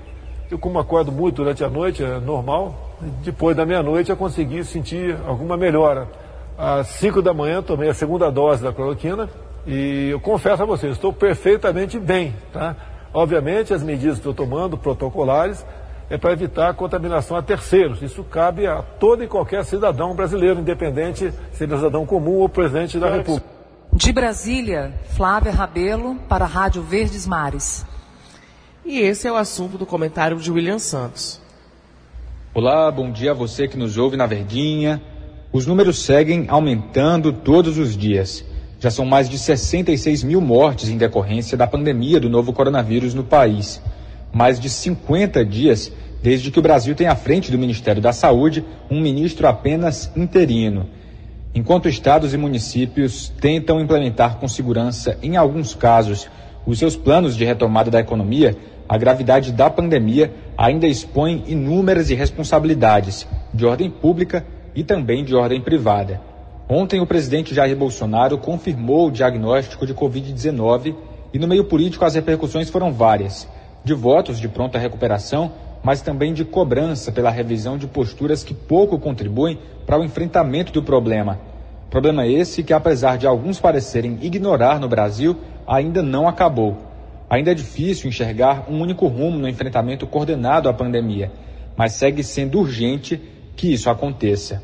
eu, 0.51 0.59
como 0.59 0.79
acordo 0.79 1.11
muito 1.11 1.37
durante 1.37 1.65
a 1.65 1.69
noite, 1.69 2.03
é 2.03 2.19
normal, 2.21 2.97
depois 3.23 3.57
da 3.57 3.67
meia-noite 3.67 4.11
eu 4.11 4.17
consegui 4.17 4.65
sentir 4.65 5.17
alguma 5.27 5.57
melhora. 5.57 6.09
Às 6.57 6.87
5 6.89 7.21
da 7.21 7.35
manhã 7.35 7.63
tomei 7.63 7.89
a 7.89 7.95
segunda 7.95 8.31
dose 8.31 8.63
da 8.63 8.73
cloroquina 8.73 9.29
e 9.67 10.11
eu 10.11 10.21
confesso 10.21 10.63
a 10.63 10.67
vocês, 10.67 10.93
estou 10.93 11.13
perfeitamente 11.13 11.99
bem, 11.99 12.35
tá? 12.53 12.77
Obviamente, 13.13 13.73
as 13.73 13.83
medidas 13.83 14.15
que 14.15 14.29
estou 14.29 14.35
tomando, 14.35 14.77
protocolares, 14.77 15.65
é 16.11 16.19
para 16.19 16.33
evitar 16.33 16.71
a 16.71 16.75
contaminação 16.75 17.37
a 17.37 17.43
terceiros. 17.43 18.03
Isso 18.03 18.23
cabe 18.25 18.67
a 18.67 18.83
todo 18.83 19.23
e 19.23 19.29
qualquer 19.29 19.65
cidadão 19.65 20.15
brasileiro, 20.15 20.61
independente 20.61 21.33
se 21.53 21.65
ele 21.65 21.75
é 21.75 21.77
cidadão 21.77 22.05
comum 22.05 22.39
ou 22.39 22.49
presidente 22.49 22.99
da 22.99 23.11
República. 23.11 23.47
De 23.93 24.13
Brasília, 24.13 24.93
Flávia 25.17 25.53
Rabelo, 25.53 26.17
para 26.29 26.45
a 26.45 26.49
Rádio 26.49 26.83
Verdes 26.83 27.27
Mares. 27.27 27.87
E 28.87 28.99
esse 28.99 29.27
é 29.27 29.33
o 29.33 29.37
assunto 29.37 29.79
do 29.79 29.87
comentário 29.87 30.37
de 30.39 30.51
William 30.51 30.79
Santos. 30.79 31.41
Olá, 32.53 32.91
bom 32.91 33.11
dia 33.11 33.31
a 33.31 33.35
você 33.35 33.67
que 33.67 33.79
nos 33.79 33.97
ouve 33.97 34.15
na 34.15 34.27
Verdinha. 34.27 35.01
Os 35.51 35.67
números 35.67 36.05
seguem 36.05 36.45
aumentando 36.49 37.33
todos 37.33 37.79
os 37.79 37.97
dias. 37.97 38.45
Já 38.79 38.91
são 38.91 39.07
mais 39.07 39.27
de 39.27 39.39
66 39.39 40.23
mil 40.23 40.39
mortes 40.39 40.91
em 40.91 40.99
decorrência 40.99 41.57
da 41.57 41.67
pandemia 41.67 42.21
do 42.21 42.29
novo 42.29 42.53
coronavírus 42.53 43.15
no 43.15 43.25
país. 43.25 43.81
Mais 44.31 44.61
de 44.61 44.69
50 44.69 45.43
dias 45.47 45.91
desde 46.23 46.51
que 46.51 46.59
o 46.59 46.63
Brasil 46.63 46.95
tem 46.95 47.07
à 47.07 47.17
frente 47.17 47.51
do 47.51 47.57
Ministério 47.57 48.03
da 48.03 48.13
Saúde 48.13 48.63
um 48.91 49.01
ministro 49.01 49.49
apenas 49.49 50.13
interino. 50.15 50.91
Enquanto 51.55 51.89
estados 51.89 52.35
e 52.35 52.37
municípios 52.37 53.33
tentam 53.41 53.81
implementar 53.81 54.37
com 54.37 54.47
segurança, 54.47 55.17
em 55.23 55.39
alguns 55.39 55.75
casos, 55.75 56.29
os 56.67 56.79
seus 56.79 56.97
planos 56.97 57.37
de 57.37 57.45
retomada 57.45 57.91
da 57.91 58.01
economia, 58.01 58.57
a 58.89 58.99
gravidade 58.99 59.53
da 59.53 59.71
pandemia 59.71 60.33
ainda 60.57 60.87
expõe 60.87 61.45
inúmeras 61.47 62.11
irresponsabilidades 62.11 63.27
de 63.53 63.65
ordem 63.65 63.91
pública 63.91 64.45
e 64.75 64.85
também 64.85 65.25
de 65.25 65.35
ordem 65.35 65.61
privada. 65.61 66.21
Ontem, 66.69 67.01
o 67.01 67.07
presidente 67.07 67.55
Jair 67.55 67.77
Bolsonaro 67.77 68.39
confirmou 68.39 69.09
o 69.09 69.11
diagnóstico 69.11 69.87
de 69.87 69.95
Covid-19 69.95 70.95
e, 71.33 71.39
no 71.39 71.47
meio 71.47 71.65
político, 71.65 72.05
as 72.05 72.15
repercussões 72.15 72.71
foram 72.71 72.93
várias: 72.93 73.49
de 73.83 73.95
votos 73.95 74.41
de 74.41 74.49
pronta 74.49 74.79
recuperação, 74.79 75.53
mas 75.83 76.01
também 76.01 76.33
de 76.33 76.45
cobrança 76.45 77.13
pela 77.13 77.31
revisão 77.31 77.77
de 77.77 77.87
posturas 77.87 78.43
que 78.43 78.55
pouco 78.55 78.99
contribuem 78.99 79.59
para 79.87 79.99
o 79.99 80.05
enfrentamento 80.05 80.73
do 80.73 80.83
problema. 80.83 81.39
Problema 81.91 82.27
esse 82.27 82.63
que, 82.63 82.73
apesar 82.73 83.19
de 83.19 83.27
alguns 83.27 83.61
parecerem 83.61 84.19
ignorar 84.23 84.81
no 84.81 84.89
Brasil, 84.89 85.37
ainda 85.67 86.03
não 86.03 86.27
acabou. 86.27 86.94
Ainda 87.35 87.51
é 87.51 87.55
difícil 87.55 88.09
enxergar 88.09 88.71
um 88.71 88.81
único 88.81 89.09
rumo 89.09 89.37
no 89.37 89.49
enfrentamento 89.49 90.07
coordenado 90.07 90.69
à 90.69 90.73
pandemia, 90.73 91.33
mas 91.77 91.95
segue 91.95 92.23
sendo 92.23 92.61
urgente 92.61 93.21
que 93.57 93.73
isso 93.73 93.91
aconteça. 93.91 94.63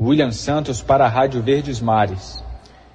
William 0.00 0.32
Santos 0.32 0.82
para 0.82 1.04
a 1.04 1.08
Rádio 1.08 1.40
Verdes 1.40 1.80
Mares. 1.80 2.44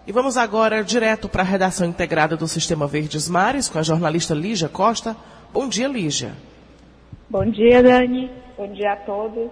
E 0.05 0.12
vamos 0.12 0.36
agora 0.36 0.83
direto 0.83 1.29
para 1.29 1.41
a 1.41 1.45
redação 1.45 1.88
integrada 1.88 2.36
do 2.36 2.49
Sistema 2.49 2.86
Verdes 2.86 3.29
Mares 3.29 3.69
com 3.69 3.79
a 3.79 3.81
jornalista 3.81 4.33
Lígia 4.33 4.67
Costa. 4.67 5.15
Bom 5.53 5.69
dia, 5.69 5.88
Lígia. 5.88 6.33
Bom 7.29 7.45
dia, 7.45 7.81
Dani. 7.81 8.29
Bom 8.57 8.73
dia 8.73 8.91
a 8.91 8.97
todos. 8.97 9.49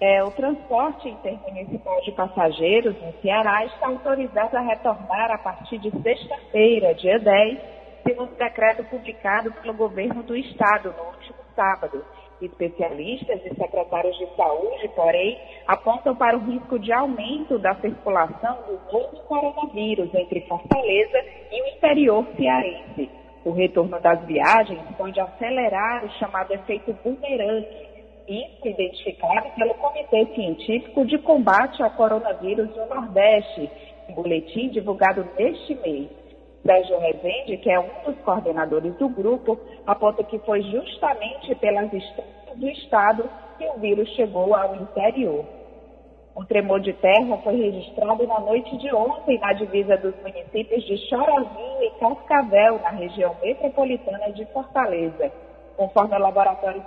É, 0.00 0.24
o 0.24 0.30
transporte 0.30 1.10
intermunicipal 1.10 2.00
de 2.00 2.12
passageiros 2.12 2.96
no 3.02 3.12
Ceará 3.20 3.66
está 3.66 3.86
autorizado 3.86 4.56
a 4.56 4.62
retornar 4.62 5.30
a 5.30 5.36
partir 5.36 5.76
de 5.78 5.90
sexta-feira, 5.90 6.94
dia 6.94 7.18
10, 7.18 7.73
segundo 8.04 8.34
decreto 8.36 8.84
publicado 8.84 9.50
pelo 9.52 9.74
governo 9.74 10.22
do 10.22 10.36
estado 10.36 10.94
no 10.96 11.04
último 11.04 11.38
sábado. 11.56 12.04
Especialistas 12.40 13.40
e 13.44 13.54
secretários 13.54 14.16
de 14.18 14.26
saúde, 14.36 14.88
porém, 14.94 15.40
apontam 15.66 16.14
para 16.14 16.36
o 16.36 16.40
risco 16.40 16.78
de 16.78 16.92
aumento 16.92 17.58
da 17.58 17.74
circulação 17.76 18.58
do 18.66 18.92
novo 18.92 19.16
coronavírus 19.26 20.12
entre 20.14 20.42
Fortaleza 20.42 21.24
e 21.50 21.62
o 21.62 21.76
interior 21.76 22.26
cearense. 22.36 23.08
O 23.44 23.50
retorno 23.50 23.98
das 24.00 24.22
viagens 24.26 24.82
pode 24.96 25.18
acelerar 25.20 26.04
o 26.04 26.10
chamado 26.18 26.52
efeito 26.52 26.92
bumerangue, 27.04 27.94
isso 28.26 28.68
identificado 28.68 29.50
pelo 29.50 29.74
Comitê 29.74 30.26
Científico 30.34 31.04
de 31.04 31.18
Combate 31.18 31.82
ao 31.82 31.90
Coronavírus 31.90 32.74
no 32.74 32.86
Nordeste, 32.86 33.70
um 34.08 34.14
boletim 34.14 34.70
divulgado 34.70 35.26
neste 35.38 35.74
mês. 35.76 36.23
Sérgio 36.64 36.98
Rezende, 36.98 37.58
que 37.58 37.70
é 37.70 37.78
um 37.78 37.90
dos 38.06 38.18
coordenadores 38.24 38.94
do 38.96 39.08
grupo, 39.08 39.58
aponta 39.86 40.24
que 40.24 40.38
foi 40.40 40.62
justamente 40.62 41.54
pelas 41.56 41.92
estradas 41.92 42.34
do 42.56 42.68
estado 42.68 43.28
que 43.58 43.66
o 43.68 43.78
vírus 43.78 44.08
chegou 44.10 44.54
ao 44.54 44.74
interior. 44.76 45.44
Um 46.36 46.44
tremor 46.44 46.80
de 46.80 46.92
terra 46.94 47.36
foi 47.38 47.56
registrado 47.56 48.26
na 48.26 48.40
noite 48.40 48.76
de 48.78 48.92
ontem 48.92 49.38
na 49.38 49.52
divisa 49.52 49.96
dos 49.98 50.14
municípios 50.22 50.84
de 50.84 50.96
Chorozinho 51.08 51.82
e 51.82 51.90
Cascavel, 52.00 52.80
na 52.80 52.90
região 52.90 53.36
metropolitana 53.42 54.32
de 54.32 54.44
Fortaleza. 54.46 55.30
Conforme 55.76 56.16
o 56.16 56.20
Laboratório 56.20 56.82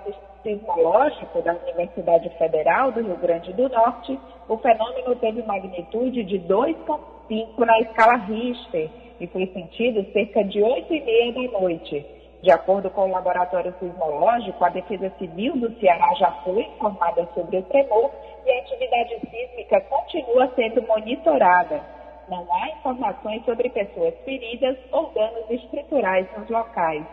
sismológico 0.48 1.42
da 1.42 1.54
Universidade 1.54 2.30
Federal 2.38 2.94
do 2.94 3.02
Rio 3.02 3.18
Grande 3.18 3.52
do 3.52 3.68
Norte, 3.68 4.18
o 4.48 4.58
fenômeno 4.58 5.14
teve 5.18 5.44
magnitude 5.44 6.24
de 6.24 6.40
2,5 6.40 7.58
na 7.58 7.80
escala 7.82 8.16
Richter 8.16 8.90
e 9.20 9.28
foi 9.28 9.46
sentido 9.48 10.10
cerca 10.14 10.46
de 10.46 10.64
8 10.64 10.94
e 10.94 11.02
meia 11.02 11.34
da 11.34 11.60
noite. 11.60 12.06
De 12.42 12.52
acordo 12.52 12.90
com 12.92 13.02
o 13.02 13.12
laboratório 13.12 13.74
sismológico, 13.80 14.64
a 14.64 14.70
Defesa 14.70 15.12
Civil 15.18 15.58
do 15.58 15.78
Ceará 15.80 16.14
já 16.14 16.32
foi 16.44 16.62
informada 16.62 17.28
sobre 17.34 17.58
o 17.58 17.64
tremor 17.64 18.10
e 18.46 18.52
a 18.52 18.60
atividade 18.60 19.20
sísmica 19.30 19.82
continua 19.82 20.50
sendo 20.56 20.82
monitorada. 20.84 21.82
Não 22.30 22.46
há 22.54 22.70
informações 22.70 23.44
sobre 23.44 23.70
pessoas 23.70 24.14
feridas 24.24 24.78
ou 24.92 25.12
danos 25.12 25.50
estruturais 25.50 26.28
nos 26.38 26.50
locais. 26.50 27.04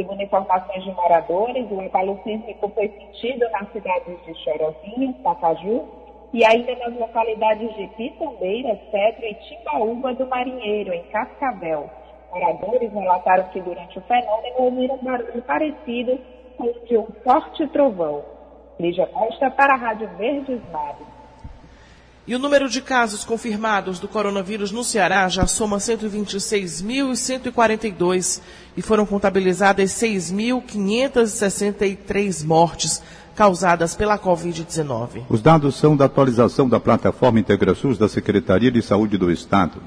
Segundo 0.00 0.22
informações 0.22 0.82
de 0.82 0.90
moradores, 0.92 1.70
o 1.70 1.78
abalo 1.78 2.18
sísmico 2.24 2.70
foi 2.70 2.88
sentido 2.88 3.46
nas 3.50 3.70
cidades 3.70 4.18
de 4.24 4.34
Chorozinho, 4.42 5.12
Pacaju 5.22 5.86
e 6.32 6.42
ainda 6.42 6.74
nas 6.76 6.98
localidades 6.98 7.74
de 7.74 7.86
Pitambeira, 7.88 8.80
Cedro 8.90 9.26
e 9.26 9.34
Timbaúba 9.34 10.14
do 10.14 10.26
Marinheiro, 10.26 10.94
em 10.94 11.02
Cascavel. 11.10 11.90
Moradores 12.32 12.90
relataram 12.90 13.44
que 13.50 13.60
durante 13.60 13.98
o 13.98 14.02
fenômeno 14.02 14.54
ouviram 14.56 14.96
barulho 15.02 15.42
parecido 15.42 16.18
com 16.56 16.64
o 16.64 16.86
de 16.86 16.96
um 16.96 17.06
forte 17.22 17.66
trovão. 17.66 18.24
Lígia 18.78 19.06
Costa 19.06 19.50
para 19.50 19.74
a 19.74 19.76
Rádio 19.76 20.08
Verdes 20.16 20.62
Mares. 20.72 21.19
E 22.30 22.34
o 22.36 22.38
número 22.38 22.68
de 22.68 22.80
casos 22.80 23.24
confirmados 23.24 23.98
do 23.98 24.06
coronavírus 24.06 24.70
no 24.70 24.84
Ceará 24.84 25.28
já 25.28 25.48
soma 25.48 25.78
126.142 25.78 28.40
e 28.76 28.82
foram 28.82 29.04
contabilizadas 29.04 29.90
6.563 29.90 32.46
mortes 32.46 33.02
causadas 33.34 33.96
pela 33.96 34.16
Covid-19. 34.16 35.24
Os 35.28 35.42
dados 35.42 35.74
são 35.74 35.96
da 35.96 36.04
atualização 36.04 36.68
da 36.68 36.78
plataforma 36.78 37.40
IntegraSUS 37.40 37.98
da 37.98 38.08
Secretaria 38.08 38.70
de 38.70 38.80
Saúde 38.80 39.18
do 39.18 39.28
Estado. 39.28 39.82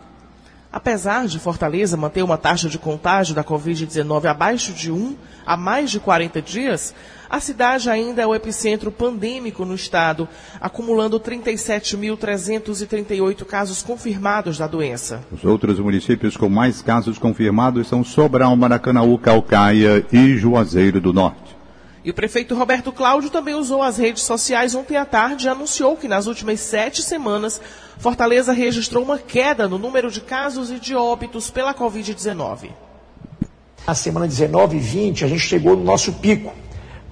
Apesar 0.70 1.28
de 1.28 1.40
Fortaleza 1.40 1.96
manter 1.96 2.24
uma 2.24 2.38
taxa 2.38 2.68
de 2.68 2.78
contágio 2.78 3.34
da 3.34 3.44
Covid-19 3.44 4.26
abaixo 4.26 4.74
de 4.74 4.92
1 4.92 5.16
há 5.46 5.56
mais 5.56 5.92
de 5.92 6.00
40 6.00 6.42
dias, 6.42 6.94
a 7.34 7.40
cidade 7.40 7.90
ainda 7.90 8.22
é 8.22 8.28
o 8.28 8.36
epicentro 8.36 8.92
pandêmico 8.92 9.66
no 9.66 9.74
estado, 9.74 10.30
acumulando 10.62 11.20
37.338 11.20 13.44
casos 13.44 13.82
confirmados 13.82 14.60
da 14.60 14.68
doença. 14.68 15.26
Os 15.32 15.44
outros 15.44 15.80
municípios 15.80 16.38
com 16.38 16.48
mais 16.48 16.84
casos 16.84 17.18
confirmados 17.18 17.88
são 17.88 18.04
Sobral, 18.04 18.56
Maracanaú, 18.56 19.18
Calcaia 19.18 20.06
e 20.14 20.38
Juazeiro 20.38 21.02
do 21.02 21.12
Norte. 21.12 21.58
E 22.06 22.12
o 22.12 22.14
prefeito 22.14 22.54
Roberto 22.54 22.92
Cláudio 22.92 23.32
também 23.32 23.56
usou 23.56 23.82
as 23.82 23.98
redes 23.98 24.22
sociais 24.22 24.76
ontem 24.76 24.96
à 24.96 25.04
tarde 25.04 25.48
e 25.48 25.50
anunciou 25.50 25.98
que 25.98 26.08
nas 26.08 26.28
últimas 26.28 26.60
sete 26.60 27.02
semanas, 27.02 27.60
Fortaleza 27.98 28.54
registrou 28.54 29.04
uma 29.04 29.18
queda 29.18 29.68
no 29.68 29.80
número 29.80 30.12
de 30.12 30.22
casos 30.22 30.70
e 30.70 30.80
de 30.80 30.94
óbitos 30.94 31.50
pela 31.50 31.74
Covid-19. 31.74 32.70
Na 33.88 33.96
semana 33.96 34.28
19 34.28 34.78
e 34.78 34.80
20, 34.80 35.26
a 35.26 35.28
gente 35.28 35.42
chegou 35.42 35.76
no 35.76 35.84
nosso 35.84 36.14
pico. 36.14 36.54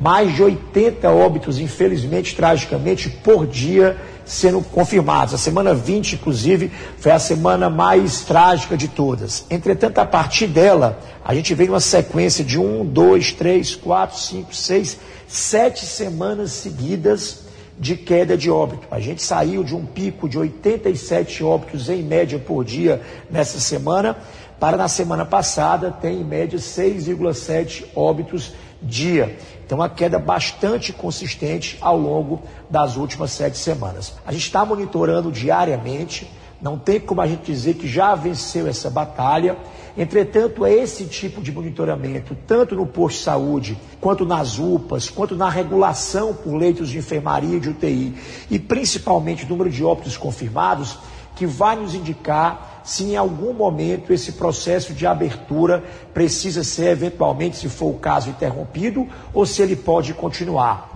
Mais 0.02 0.34
de 0.34 0.42
80 0.42 1.08
óbitos, 1.12 1.60
infelizmente, 1.60 2.36
tragicamente, 2.36 3.08
por 3.08 3.46
dia 3.46 3.96
sendo 4.26 4.60
confirmados. 4.62 5.36
A 5.36 5.38
semana 5.38 5.76
20, 5.76 6.14
inclusive, 6.14 6.72
foi 6.98 7.12
a 7.12 7.20
semana 7.20 7.70
mais 7.70 8.22
trágica 8.22 8.76
de 8.76 8.88
todas. 8.88 9.46
Entretanto, 9.48 10.00
a 10.00 10.06
partir 10.06 10.48
dela, 10.48 11.00
a 11.24 11.36
gente 11.36 11.54
veio 11.54 11.74
uma 11.74 11.80
sequência 11.80 12.44
de 12.44 12.58
um, 12.58 12.84
dois, 12.84 13.32
três, 13.32 13.76
quatro, 13.76 14.18
cinco, 14.18 14.56
seis, 14.56 14.98
sete 15.28 15.86
semanas 15.86 16.52
seguidas 16.52 17.42
de 17.78 17.96
queda 17.96 18.36
de 18.36 18.50
óbito. 18.50 18.88
A 18.90 19.00
gente 19.00 19.22
saiu 19.22 19.64
de 19.64 19.76
um 19.76 19.86
pico 19.86 20.28
de 20.28 20.38
87 20.38 21.44
óbitos 21.44 21.90
em 21.90 22.02
média 22.02 22.40
por 22.40 22.66
dia 22.66 23.02
nessa 23.30 23.60
semana, 23.60 24.18
para 24.60 24.78
na 24.78 24.88
semana 24.88 25.26
passada 25.26 25.92
ter 25.92 26.10
em 26.10 26.24
média 26.24 26.58
6,7 26.58 27.86
óbitos 27.96 28.52
dia. 28.82 29.36
Então, 29.72 29.80
uma 29.80 29.88
queda 29.88 30.20
bastante 30.20 30.92
consistente 30.92 31.78
ao 31.80 31.98
longo 31.98 32.42
das 32.70 32.98
últimas 32.98 33.32
sete 33.32 33.58
semanas. 33.58 34.14
A 34.26 34.34
gente 34.34 34.44
está 34.44 34.66
monitorando 34.66 35.32
diariamente, 35.32 36.30
não 36.62 36.78
tem 36.78 37.00
como 37.00 37.22
a 37.22 37.26
gente 37.26 37.50
dizer 37.50 37.76
que 37.76 37.88
já 37.88 38.14
venceu 38.14 38.68
essa 38.68 38.90
batalha. 38.90 39.58
Entretanto, 39.98 40.66
é 40.66 40.74
esse 40.74 41.06
tipo 41.06 41.42
de 41.42 41.54
monitoramento, 41.54 42.36
tanto 42.46 42.76
no 42.76 42.86
posto 42.86 43.20
de 43.20 43.24
saúde, 43.24 43.78
quanto 44.02 44.26
nas 44.26 44.60
UPAs, 44.60 45.10
quanto 45.10 45.38
na 45.38 45.50
regulação 45.50 46.34
por 46.34 46.54
leitos 46.54 46.90
de 46.90 46.98
enfermaria 46.98 47.56
e 47.56 47.60
de 47.62 47.70
UTI, 47.70 48.14
e 48.50 48.60
principalmente 48.60 49.46
o 49.46 49.48
número 49.48 49.70
de 49.70 49.86
óbitos 49.86 50.18
confirmados, 50.18 50.98
que 51.34 51.46
vai 51.46 51.78
nos 51.78 51.96
indicar 51.96 52.71
se 52.84 53.04
em 53.04 53.16
algum 53.16 53.54
momento 53.54 54.14
esse 54.14 54.34
processo 54.34 54.94
de 54.94 55.06
abertura 55.06 55.84
precisa 56.14 56.64
ser 56.64 56.92
eventualmente, 56.92 57.58
se 57.58 57.70
for 57.70 57.92
o 57.92 58.00
caso, 58.00 58.30
interrompido 58.30 59.08
ou 59.34 59.46
se 59.46 59.62
ele 59.62 59.76
pode 59.76 60.14
continuar. 60.14 60.92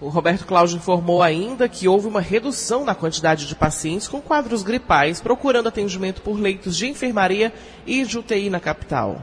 O 0.00 0.08
Roberto 0.08 0.44
Cláudio 0.44 0.78
informou 0.78 1.22
ainda 1.22 1.68
que 1.68 1.86
houve 1.86 2.08
uma 2.08 2.20
redução 2.20 2.84
na 2.84 2.92
quantidade 2.92 3.46
de 3.46 3.54
pacientes 3.54 4.08
com 4.08 4.20
quadros 4.20 4.64
gripais 4.64 5.20
procurando 5.20 5.68
atendimento 5.68 6.22
por 6.22 6.34
leitos 6.40 6.76
de 6.76 6.88
enfermaria 6.88 7.52
e 7.86 8.04
de 8.04 8.18
UTI 8.18 8.50
na 8.50 8.58
capital. 8.58 9.16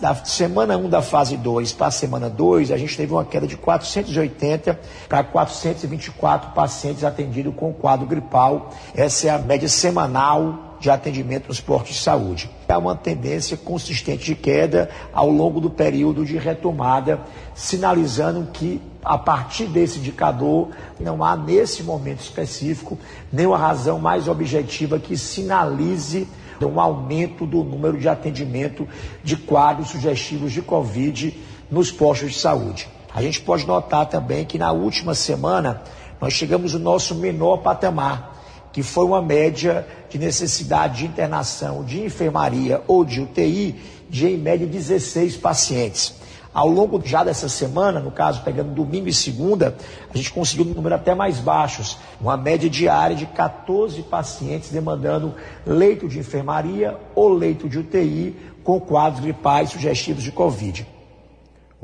Da 0.00 0.14
semana 0.14 0.76
1 0.76 0.88
da 0.88 1.02
fase 1.02 1.36
2 1.36 1.72
para 1.72 1.88
a 1.88 1.90
semana 1.90 2.30
2, 2.30 2.70
a 2.70 2.76
gente 2.76 2.96
teve 2.96 3.12
uma 3.12 3.24
queda 3.24 3.46
de 3.46 3.56
480 3.56 4.78
para 5.08 5.24
424 5.24 6.50
pacientes 6.50 7.02
atendidos 7.02 7.54
com 7.56 7.72
quadro 7.72 8.06
gripal. 8.06 8.70
Essa 8.94 9.26
é 9.26 9.30
a 9.30 9.38
média 9.38 9.68
semanal 9.68 10.63
de 10.84 10.90
atendimento 10.90 11.48
nos 11.48 11.60
postos 11.60 11.96
de 11.96 12.02
saúde. 12.02 12.50
Há 12.68 12.76
uma 12.76 12.94
tendência 12.94 13.56
consistente 13.56 14.24
de 14.24 14.34
queda 14.34 14.90
ao 15.12 15.30
longo 15.30 15.58
do 15.58 15.70
período 15.70 16.26
de 16.26 16.36
retomada, 16.36 17.20
sinalizando 17.54 18.48
que 18.52 18.82
a 19.02 19.16
partir 19.16 19.64
desse 19.64 19.98
indicador, 19.98 20.68
não 21.00 21.24
há 21.24 21.36
nesse 21.36 21.82
momento 21.82 22.20
específico 22.20 22.98
nenhuma 23.32 23.58
razão 23.58 23.98
mais 23.98 24.28
objetiva 24.28 24.98
que 24.98 25.16
sinalize 25.16 26.28
um 26.62 26.78
aumento 26.78 27.46
do 27.46 27.64
número 27.64 27.98
de 27.98 28.08
atendimento 28.08 28.86
de 29.22 29.36
quadros 29.36 29.88
sugestivos 29.88 30.52
de 30.52 30.62
Covid 30.62 31.38
nos 31.70 31.90
postos 31.90 32.32
de 32.32 32.38
saúde. 32.38 32.88
A 33.14 33.22
gente 33.22 33.40
pode 33.40 33.66
notar 33.66 34.06
também 34.06 34.44
que 34.44 34.58
na 34.58 34.70
última 34.72 35.14
semana 35.14 35.82
nós 36.20 36.34
chegamos 36.34 36.74
no 36.74 36.78
nosso 36.78 37.14
menor 37.14 37.58
patamar, 37.58 38.33
que 38.74 38.82
foi 38.82 39.06
uma 39.06 39.22
média 39.22 39.86
de 40.10 40.18
necessidade 40.18 40.98
de 40.98 41.06
internação 41.06 41.84
de 41.84 42.02
enfermaria 42.02 42.82
ou 42.88 43.04
de 43.04 43.20
UTI 43.20 43.76
de 44.10 44.26
em 44.26 44.36
média 44.36 44.66
16 44.66 45.36
pacientes. 45.36 46.14
Ao 46.52 46.68
longo 46.68 47.00
já 47.04 47.22
dessa 47.22 47.48
semana, 47.48 48.00
no 48.00 48.10
caso 48.10 48.42
pegando 48.42 48.74
domingo 48.74 49.08
e 49.08 49.14
segunda, 49.14 49.76
a 50.12 50.16
gente 50.16 50.32
conseguiu 50.32 50.66
um 50.66 50.74
número 50.74 50.96
até 50.96 51.14
mais 51.14 51.38
baixos, 51.38 51.96
uma 52.20 52.36
média 52.36 52.68
diária 52.68 53.14
de 53.14 53.26
14 53.26 54.02
pacientes 54.02 54.70
demandando 54.70 55.34
leito 55.64 56.08
de 56.08 56.18
enfermaria 56.18 56.98
ou 57.14 57.32
leito 57.32 57.68
de 57.68 57.78
UTI 57.78 58.36
com 58.64 58.80
quadros 58.80 59.20
gripais 59.20 59.70
sugestivos 59.70 60.24
de 60.24 60.32
Covid. 60.32 60.93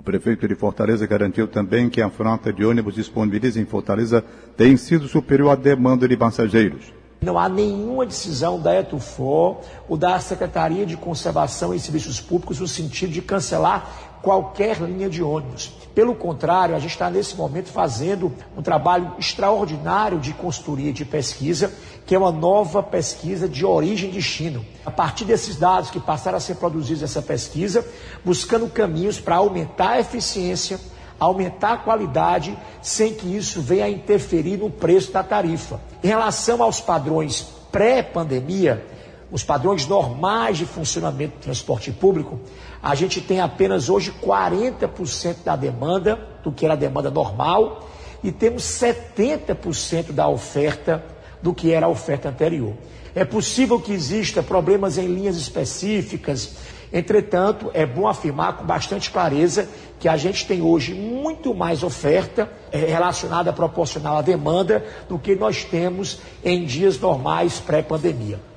O 0.00 0.02
prefeito 0.02 0.48
de 0.48 0.54
Fortaleza 0.54 1.06
garantiu 1.06 1.46
também 1.46 1.90
que 1.90 2.00
a 2.00 2.08
frota 2.08 2.50
de 2.50 2.64
ônibus 2.64 2.94
disponíveis 2.94 3.54
em 3.58 3.66
Fortaleza 3.66 4.24
tem 4.56 4.74
sido 4.74 5.06
superior 5.06 5.50
à 5.50 5.54
demanda 5.54 6.08
de 6.08 6.16
passageiros. 6.16 6.90
Não 7.20 7.38
há 7.38 7.50
nenhuma 7.50 8.06
decisão 8.06 8.58
da 8.58 8.74
Etufor 8.80 9.60
ou 9.86 9.98
da 9.98 10.18
Secretaria 10.18 10.86
de 10.86 10.96
Conservação 10.96 11.74
e 11.74 11.78
Serviços 11.78 12.18
Públicos 12.18 12.58
no 12.58 12.66
sentido 12.66 13.12
de 13.12 13.20
cancelar 13.20 14.10
qualquer 14.22 14.80
linha 14.80 15.09
de 15.09 15.22
ônibus. 15.22 15.72
Pelo 15.94 16.14
contrário, 16.14 16.74
a 16.74 16.78
gente 16.78 16.92
está 16.92 17.11
nesse 17.11 17.37
momento 17.37 17.68
fazendo 17.68 18.33
um 18.56 18.62
trabalho 18.62 19.12
extraordinário 19.18 20.18
de 20.18 20.33
consultoria 20.33 20.92
de 20.92 21.04
pesquisa, 21.04 21.72
que 22.06 22.14
é 22.14 22.18
uma 22.18 22.30
nova 22.30 22.83
pesquisa 22.83 23.48
de 23.48 23.64
origem 23.64 24.11
e 24.11 24.12
destino. 24.12 24.64
A 24.85 24.90
partir 24.90 25.24
desses 25.24 25.56
dados 25.56 25.90
que 25.90 25.98
passaram 25.98 26.38
a 26.38 26.40
ser 26.40 26.56
produzidos 26.56 27.02
nessa 27.02 27.22
pesquisa, 27.22 27.87
buscando 28.24 28.68
caminhos 28.68 29.18
para 29.20 29.37
aumentar 29.37 29.90
a 29.90 30.00
eficiência, 30.00 30.78
aumentar 31.18 31.72
a 31.72 31.78
qualidade, 31.78 32.56
sem 32.80 33.12
que 33.14 33.37
isso 33.37 33.61
venha 33.61 33.85
a 33.85 33.90
interferir 33.90 34.56
no 34.56 34.70
preço 34.70 35.12
da 35.12 35.22
tarifa. 35.22 35.80
Em 36.02 36.09
relação 36.09 36.62
aos 36.62 36.80
padrões 36.80 37.46
pré-pandemia, 37.70 38.85
os 39.31 39.45
padrões 39.45 39.87
normais 39.87 40.59
de 40.59 40.66
funcionamento 40.66 41.37
do 41.37 41.43
transporte 41.43 41.93
público, 41.93 42.40
a 42.83 42.95
gente 42.95 43.21
tem 43.21 43.40
apenas 43.40 43.88
hoje 43.88 44.12
40% 44.23 45.45
da 45.45 45.55
demanda, 45.55 46.19
do 46.43 46.51
que 46.51 46.64
era 46.64 46.75
a 46.75 46.77
demanda 46.77 47.11
normal, 47.11 47.88
e 48.23 48.33
temos 48.33 48.64
70% 48.64 50.12
da 50.12 50.29
oferta 50.29 51.05
do 51.43 51.55
que 51.55 51.73
era 51.73 51.87
a 51.87 51.88
oferta 51.88 52.29
anterior. 52.29 52.75
É 53.14 53.25
possível 53.25 53.81
que 53.81 53.93
exista 53.93 54.43
problemas 54.43 54.99
em 54.99 55.07
linhas 55.07 55.37
específicas. 55.37 56.57
Entretanto, 56.93 57.71
é 57.73 57.87
bom 57.87 58.09
afirmar 58.09 58.57
com 58.57 58.64
bastante 58.64 59.11
clareza 59.11 59.69
que 59.99 60.09
a 60.09 60.16
gente 60.16 60.47
tem 60.47 60.61
hoje 60.61 60.95
muito 60.95 61.55
mais 61.55 61.83
oferta 61.83 62.51
é, 62.73 62.79
relacionada 62.79 63.53
proporcional 63.53 64.16
à 64.16 64.23
demanda 64.23 64.85
do 65.09 65.19
que 65.19 65.35
nós 65.35 65.64
temos 65.64 66.21
em 66.45 66.64
dias 66.64 66.99
normais 66.99 67.61
pré-pandemia. 67.61 68.49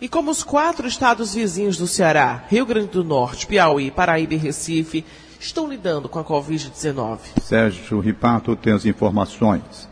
E 0.00 0.08
como 0.08 0.30
os 0.30 0.42
quatro 0.42 0.86
estados 0.86 1.34
vizinhos 1.34 1.76
do 1.76 1.86
Ceará, 1.86 2.44
Rio 2.48 2.66
Grande 2.66 2.88
do 2.88 3.04
Norte, 3.04 3.46
Piauí, 3.46 3.90
Paraíba 3.90 4.34
e 4.34 4.36
Recife, 4.36 5.04
estão 5.38 5.68
lidando 5.68 6.08
com 6.08 6.18
a 6.18 6.24
Covid-19? 6.24 7.18
Sérgio 7.40 8.00
Ripato 8.00 8.56
tem 8.56 8.72
as 8.72 8.84
informações. 8.84 9.88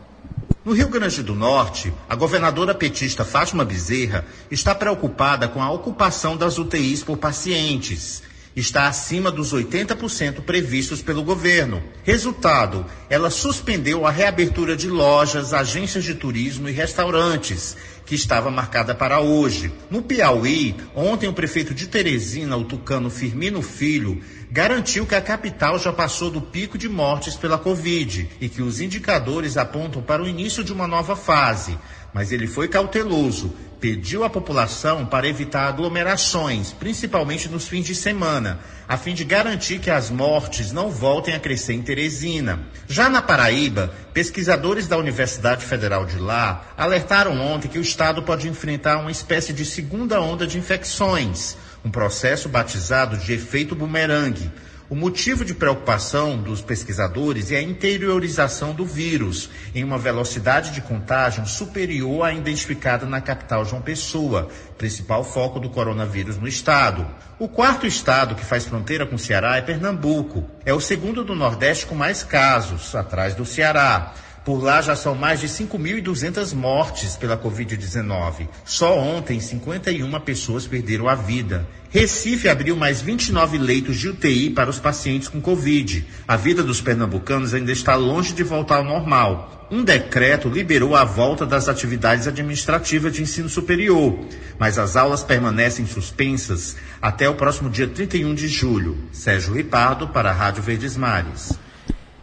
No 0.65 0.73
Rio 0.73 0.87
Grande 0.87 1.21
do 1.21 1.35
Norte, 1.35 1.93
a 2.07 2.15
governadora 2.15 2.73
petista 2.73 3.25
Fátima 3.25 3.65
Bezerra 3.65 4.25
está 4.49 4.73
preocupada 4.73 5.47
com 5.47 5.61
a 5.61 5.71
ocupação 5.71 6.37
das 6.37 6.57
UTIs 6.57 7.03
por 7.03 7.17
pacientes. 7.17 8.23
Está 8.55 8.87
acima 8.87 9.31
dos 9.31 9.51
80% 9.51 10.41
previstos 10.41 11.01
pelo 11.01 11.23
governo. 11.23 11.83
Resultado, 12.03 12.85
ela 13.09 13.31
suspendeu 13.31 14.05
a 14.05 14.11
reabertura 14.11 14.75
de 14.75 14.87
lojas, 14.89 15.55
agências 15.55 16.03
de 16.03 16.13
turismo 16.13 16.69
e 16.69 16.71
restaurantes, 16.71 17.75
que 18.05 18.13
estava 18.13 18.51
marcada 18.51 18.93
para 18.93 19.19
hoje. 19.19 19.71
No 19.89 20.03
Piauí, 20.03 20.75
ontem 20.93 21.27
o 21.27 21.33
prefeito 21.33 21.73
de 21.73 21.87
Teresina, 21.87 22.55
o 22.55 22.63
tucano 22.63 23.09
Firmino 23.09 23.63
Filho, 23.63 24.21
garantiu 24.51 25.07
que 25.07 25.15
a 25.15 25.21
capital 25.21 25.79
já 25.79 25.91
passou 25.91 26.29
do 26.29 26.39
pico 26.39 26.77
de 26.77 26.87
mortes 26.87 27.35
pela 27.35 27.57
Covid 27.57 28.29
e 28.39 28.47
que 28.47 28.61
os 28.61 28.79
indicadores 28.79 29.57
apontam 29.57 29.99
para 30.03 30.21
o 30.21 30.27
início 30.27 30.63
de 30.63 30.71
uma 30.71 30.87
nova 30.87 31.15
fase. 31.15 31.75
Mas 32.13 32.31
ele 32.31 32.45
foi 32.45 32.67
cauteloso, 32.67 33.53
pediu 33.79 34.23
à 34.23 34.29
população 34.29 35.05
para 35.05 35.27
evitar 35.27 35.67
aglomerações, 35.67 36.71
principalmente 36.71 37.49
nos 37.49 37.67
fins 37.67 37.85
de 37.85 37.95
semana, 37.95 38.59
a 38.87 38.95
fim 38.95 39.13
de 39.13 39.25
garantir 39.25 39.79
que 39.79 39.89
as 39.89 40.09
mortes 40.09 40.71
não 40.71 40.89
voltem 40.89 41.33
a 41.33 41.39
crescer 41.39 41.73
em 41.73 41.81
Teresina. 41.81 42.59
Já 42.87 43.09
na 43.09 43.21
Paraíba, 43.21 43.93
pesquisadores 44.13 44.87
da 44.87 44.97
Universidade 44.97 45.65
Federal 45.65 46.05
de 46.05 46.17
lá 46.17 46.73
alertaram 46.77 47.41
ontem 47.41 47.67
que 47.67 47.79
o 47.79 47.81
estado 47.81 48.21
pode 48.21 48.47
enfrentar 48.47 48.99
uma 48.99 49.11
espécie 49.11 49.51
de 49.51 49.65
segunda 49.65 50.21
onda 50.21 50.45
de 50.45 50.57
infecções 50.57 51.57
um 51.83 51.91
processo 51.91 52.47
batizado 52.47 53.17
de 53.17 53.33
efeito 53.33 53.75
bumerangue. 53.75 54.49
O 54.89 54.95
motivo 54.95 55.45
de 55.45 55.53
preocupação 55.53 56.37
dos 56.37 56.61
pesquisadores 56.61 57.51
é 57.51 57.55
a 57.55 57.61
interiorização 57.61 58.73
do 58.73 58.85
vírus 58.85 59.49
em 59.73 59.81
uma 59.81 59.97
velocidade 59.97 60.71
de 60.71 60.81
contágio 60.81 61.45
superior 61.47 62.23
à 62.25 62.33
identificada 62.33 63.05
na 63.05 63.21
capital 63.21 63.63
João 63.63 63.81
Pessoa, 63.81 64.49
principal 64.77 65.23
foco 65.23 65.57
do 65.57 65.69
coronavírus 65.69 66.37
no 66.37 66.49
estado. 66.49 67.07
O 67.39 67.47
quarto 67.47 67.87
estado 67.87 68.35
que 68.35 68.43
faz 68.43 68.65
fronteira 68.65 69.05
com 69.05 69.15
o 69.15 69.19
Ceará 69.19 69.55
é 69.55 69.61
Pernambuco. 69.61 70.43
É 70.65 70.73
o 70.73 70.81
segundo 70.81 71.23
do 71.23 71.33
Nordeste 71.33 71.85
com 71.85 71.95
mais 71.95 72.21
casos, 72.21 72.93
atrás 72.93 73.33
do 73.35 73.45
Ceará. 73.45 74.13
Por 74.45 74.61
lá 74.61 74.81
já 74.81 74.93
são 74.93 75.15
mais 75.15 75.39
de 75.39 75.47
5.200 75.47 76.53
mortes 76.53 77.15
pela 77.15 77.37
Covid-19. 77.37 78.49
Só 78.65 78.97
ontem, 78.99 79.39
51 79.39 80.19
pessoas 80.19 80.67
perderam 80.67 81.07
a 81.07 81.15
vida. 81.15 81.65
Recife 81.89 82.49
abriu 82.49 82.75
mais 82.75 83.01
29 83.01 83.57
leitos 83.57 83.97
de 83.97 84.09
UTI 84.09 84.49
para 84.49 84.69
os 84.69 84.79
pacientes 84.79 85.29
com 85.29 85.39
Covid. 85.39 86.05
A 86.27 86.35
vida 86.35 86.61
dos 86.61 86.81
pernambucanos 86.81 87.53
ainda 87.53 87.71
está 87.71 87.95
longe 87.95 88.33
de 88.33 88.43
voltar 88.43 88.77
ao 88.77 88.83
normal. 88.83 89.67
Um 89.71 89.81
decreto 89.81 90.49
liberou 90.49 90.93
a 90.93 91.05
volta 91.05 91.45
das 91.45 91.69
atividades 91.69 92.27
administrativas 92.27 93.13
de 93.13 93.21
ensino 93.21 93.47
superior, 93.47 94.19
mas 94.59 94.77
as 94.77 94.97
aulas 94.97 95.23
permanecem 95.23 95.87
suspensas 95.87 96.75
até 97.01 97.29
o 97.29 97.35
próximo 97.35 97.69
dia 97.69 97.87
31 97.87 98.35
de 98.35 98.47
julho. 98.49 98.97
Sérgio 99.11 99.53
Ripardo, 99.53 100.09
para 100.09 100.31
a 100.31 100.33
Rádio 100.33 100.61
Verdes 100.61 100.97
Mares. 100.97 101.62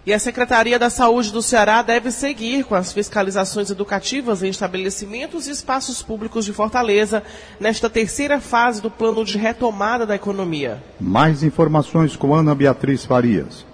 E 0.06 0.14
a 0.14 0.18
Secretaria 0.18 0.78
da 0.78 0.88
Saúde 0.88 1.30
do 1.30 1.42
Ceará 1.42 1.82
deve 1.82 2.10
seguir 2.10 2.64
com 2.64 2.74
as 2.74 2.90
fiscalizações 2.90 3.68
educativas 3.68 4.42
em 4.42 4.48
estabelecimentos 4.48 5.46
e 5.46 5.50
espaços 5.50 6.02
públicos 6.02 6.46
de 6.46 6.54
Fortaleza 6.54 7.22
nesta 7.60 7.90
terceira 7.90 8.40
fase 8.40 8.80
do 8.80 8.90
plano 8.90 9.22
de 9.26 9.36
retomada 9.36 10.06
da 10.06 10.14
economia. 10.14 10.82
Mais 10.98 11.42
informações 11.42 12.16
com 12.16 12.34
Ana 12.34 12.54
Beatriz 12.54 13.04
Farias. 13.04 13.66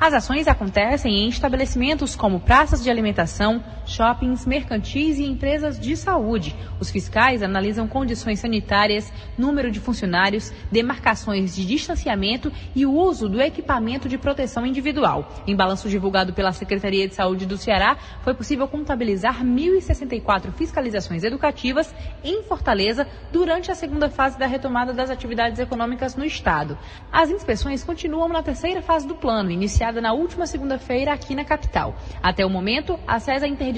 As 0.00 0.14
ações 0.14 0.48
acontecem 0.48 1.24
em 1.24 1.28
estabelecimentos 1.28 2.16
como 2.16 2.40
praças 2.40 2.82
de 2.82 2.90
alimentação, 2.90 3.62
shoppings, 3.86 4.44
mercantis 4.44 5.18
e 5.18 5.24
empresas 5.24 5.78
de 5.78 5.96
saúde. 5.96 6.54
Os 6.80 6.90
fiscais 6.90 7.42
analisam 7.42 7.86
condições 7.86 8.40
sanitárias, 8.40 9.12
número 9.38 9.70
de 9.70 9.80
funcionários, 9.80 10.52
demarcações 10.70 11.54
de 11.54 11.64
distanciamento 11.64 12.52
e 12.74 12.84
o 12.84 12.92
uso 12.92 13.28
do 13.28 13.40
equipamento 13.40 14.08
de 14.08 14.18
proteção 14.18 14.66
individual. 14.66 15.32
Em 15.46 15.54
balanço 15.54 15.88
divulgado 15.88 16.32
pela 16.32 16.52
Secretaria 16.52 17.08
de 17.08 17.14
Saúde 17.14 17.46
do 17.46 17.56
Ceará, 17.56 17.96
foi 18.22 18.34
possível 18.34 18.66
contabilizar 18.66 19.44
1.064 19.44 20.52
fiscalizações 20.52 21.22
educativas 21.22 21.94
em 22.24 22.42
Fortaleza 22.42 23.06
durante 23.32 23.70
a 23.70 23.74
segunda 23.74 24.10
fase 24.10 24.38
da 24.38 24.46
retomada 24.46 24.92
das 24.92 25.10
atividades 25.10 25.58
econômicas 25.58 26.16
no 26.16 26.24
estado. 26.24 26.76
As 27.12 27.30
inspeções 27.30 27.84
continuam 27.84 28.28
na 28.28 28.42
terceira 28.42 28.82
fase 28.82 29.06
do 29.06 29.14
plano, 29.14 29.50
iniciada 29.50 30.00
na 30.00 30.12
última 30.12 30.46
segunda-feira 30.46 31.12
aqui 31.12 31.34
na 31.34 31.44
capital. 31.44 31.94
Até 32.22 32.44
o 32.44 32.50
momento, 32.50 32.98
a 33.06 33.18
CESA 33.20 33.46
interditou 33.46 33.75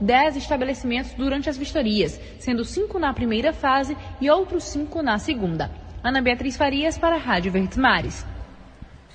10 0.00 0.36
estabelecimentos 0.36 1.12
durante 1.12 1.48
as 1.48 1.56
vistorias, 1.56 2.18
sendo 2.38 2.64
cinco 2.64 2.98
na 2.98 3.12
primeira 3.14 3.52
fase 3.52 3.96
e 4.20 4.28
outros 4.28 4.64
cinco 4.64 5.02
na 5.02 5.18
segunda. 5.18 5.70
Ana 6.02 6.20
Beatriz 6.20 6.56
Farias 6.56 6.98
para 6.98 7.16
a 7.16 7.18
Rádio 7.18 7.52
Verdes 7.52 7.78
Mares. 7.78 8.24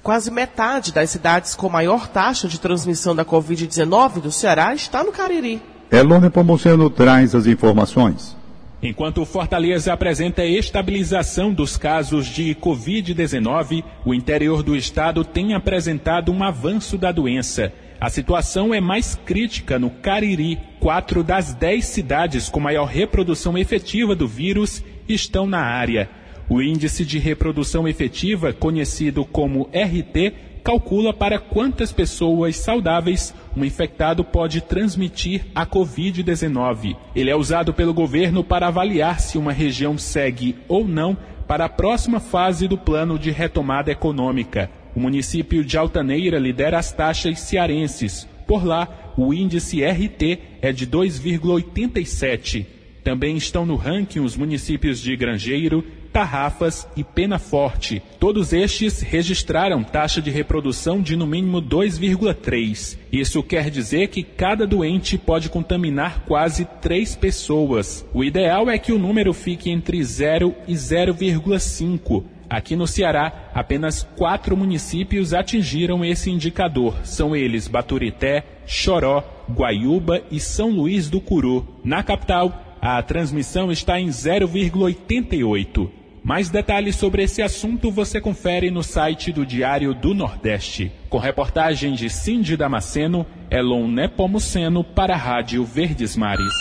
Quase 0.02 0.30
metade 0.30 0.94
das 0.94 1.10
cidades 1.10 1.56
com 1.56 1.68
maior 1.68 2.08
taxa 2.08 2.48
de 2.48 2.60
transmissão 2.60 3.16
da 3.16 3.26
Covid-19 3.26 4.22
do 4.22 4.32
Ceará 4.32 4.74
está 4.74 5.04
no 5.04 5.12
Cariri. 5.12 5.62
Elone 5.92 6.30
Pomoceno 6.30 6.90
traz 6.90 7.34
as 7.34 7.48
informações. 7.48 8.38
Enquanto 8.84 9.26
Fortaleza 9.26 9.92
apresenta 9.92 10.46
estabilização 10.46 11.52
dos 11.52 11.76
casos 11.76 12.28
de 12.28 12.54
Covid-19, 12.54 13.84
o 14.06 14.14
interior 14.14 14.62
do 14.62 14.76
estado 14.76 15.24
tem 15.26 15.56
apresentado 15.56 16.32
um 16.32 16.44
avanço 16.44 16.98
da 16.98 17.12
doença. 17.12 17.74
A 18.06 18.10
situação 18.12 18.72
é 18.72 18.80
mais 18.80 19.16
crítica 19.16 19.80
no 19.80 19.90
Cariri. 19.90 20.60
Quatro 20.80 21.24
das 21.24 21.56
dez 21.56 21.86
cidades 21.86 22.50
com 22.50 22.60
maior 22.60 22.86
reprodução 22.86 23.58
efetiva 23.58 24.14
do 24.14 24.28
vírus 24.28 24.84
estão 25.10 25.48
na 25.48 25.62
área. 25.62 26.08
O 26.48 26.62
índice 26.62 27.04
de 27.04 27.18
reprodução 27.18 27.88
efetiva, 27.88 28.54
conhecido 28.54 29.26
como 29.26 29.72
RT, 29.74 30.62
calcula 30.64 31.16
para 31.16 31.40
quantas 31.40 31.92
pessoas 31.92 32.58
saudáveis 32.58 33.34
um 33.58 33.66
infectado 33.66 34.24
pode 34.24 34.62
transmitir 34.62 35.48
a 35.56 35.66
Covid-19. 35.66 36.96
Ele 37.16 37.32
é 37.32 37.36
usado 37.36 37.74
pelo 37.74 37.92
governo 37.92 38.44
para 38.44 38.68
avaliar 38.68 39.20
se 39.20 39.36
uma 39.36 39.52
região 39.52 39.98
segue 39.98 40.56
ou 40.68 40.88
não 40.88 41.18
para 41.48 41.66
a 41.66 41.70
próxima 41.70 42.20
fase 42.20 42.68
do 42.68 42.78
plano 42.78 43.18
de 43.18 43.32
retomada 43.32 43.92
econômica. 43.92 44.70
O 44.96 45.00
município 45.00 45.64
de 45.64 45.78
Altaneira 45.78 46.40
lidera 46.40 46.80
as 46.80 46.92
taxas 46.92 47.40
cearenses. 47.42 48.28
Por 48.48 48.66
lá, 48.66 49.14
o 49.18 49.34
índice 49.34 49.84
RT 49.84 50.40
é 50.62 50.72
de 50.72 50.88
2,87. 50.88 52.66
Também 53.04 53.36
estão 53.38 53.66
no 53.66 53.76
ranking 53.76 54.20
os 54.20 54.36
municípios 54.36 55.00
de 55.00 55.16
Grangeiro, 55.16 55.84
Tarrafas 56.12 56.88
e 56.96 57.04
Pena 57.04 57.38
Forte. 57.38 58.02
Todos 58.20 58.54
estes 58.54 59.02
registraram 59.02 59.84
taxa 59.84 60.22
de 60.22 60.32
reprodução 60.32 61.02
de 61.02 61.16
no 61.16 61.28
mínimo 61.28 61.62
2,3. 61.62 62.98
Isso 63.12 63.44
quer 63.44 63.70
dizer 63.70 64.08
que 64.08 64.24
cada 64.24 64.66
doente 64.66 65.18
pode 65.18 65.50
contaminar 65.50 66.24
quase 66.26 66.66
3 66.82 67.18
pessoas. 67.18 68.06
O 68.14 68.24
ideal 68.24 68.70
é 68.70 68.78
que 68.78 68.94
o 68.94 68.98
número 68.98 69.34
fique 69.34 69.70
entre 69.70 70.02
0 70.02 70.56
e 70.68 70.74
0,5. 70.74 72.24
Aqui 72.50 72.76
no 72.76 72.88
Ceará, 72.88 73.50
apenas 73.54 74.04
quatro 74.16 74.56
municípios 74.56 75.34
atingiram 75.34 76.06
esse 76.06 76.30
indicador. 76.30 76.96
São 77.04 77.36
eles 77.36 77.68
Baturité, 77.68 78.44
Choró, 78.66 79.24
Guaiúba 79.52 80.22
e 80.32 80.40
São 80.40 80.70
Luís 80.70 81.10
do 81.10 81.20
Curu. 81.20 81.68
Na 81.84 82.04
capital, 82.04 82.78
a 82.82 83.02
transmissão 83.02 83.72
está 83.72 84.00
em 84.00 84.08
0,88. 84.08 85.90
Mais 86.24 86.50
detalhes 86.50 86.96
sobre 86.96 87.22
esse 87.22 87.44
assunto 87.44 87.92
você 87.92 88.20
confere 88.20 88.72
no 88.72 88.82
site 88.82 89.32
do 89.32 89.46
Diário 89.46 89.94
do 89.94 90.14
Nordeste. 90.14 90.92
Com 91.08 91.20
reportagem 91.20 91.94
de 91.94 92.10
Cindy 92.10 92.58
Damasceno, 92.58 93.28
Elon 93.50 93.88
Nepomuceno 93.88 94.84
para 94.84 95.14
a 95.14 95.18
Rádio 95.18 95.64
Verdes 95.64 96.16
Mares. 96.16 96.54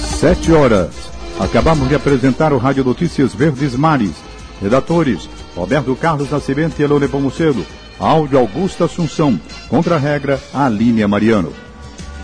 Sete 0.00 0.50
horas. 0.50 1.12
Acabamos 1.38 1.88
de 1.88 1.94
apresentar 1.96 2.52
o 2.52 2.58
Rádio 2.58 2.84
Notícias 2.84 3.34
Verdes 3.34 3.74
Mares. 3.74 4.14
Redatores: 4.60 5.28
Roberto 5.56 5.96
Carlos 5.96 6.30
Nascimento 6.30 6.78
e 6.78 6.84
Elon 6.84 7.00
Nepomuceno. 7.00 7.66
Áudio 7.98 8.38
Augusta 8.38 8.84
Assunção. 8.84 9.40
Contra 9.68 9.96
a 9.96 9.98
regra, 9.98 10.40
Alínia 10.52 11.08
Mariano. 11.08 11.52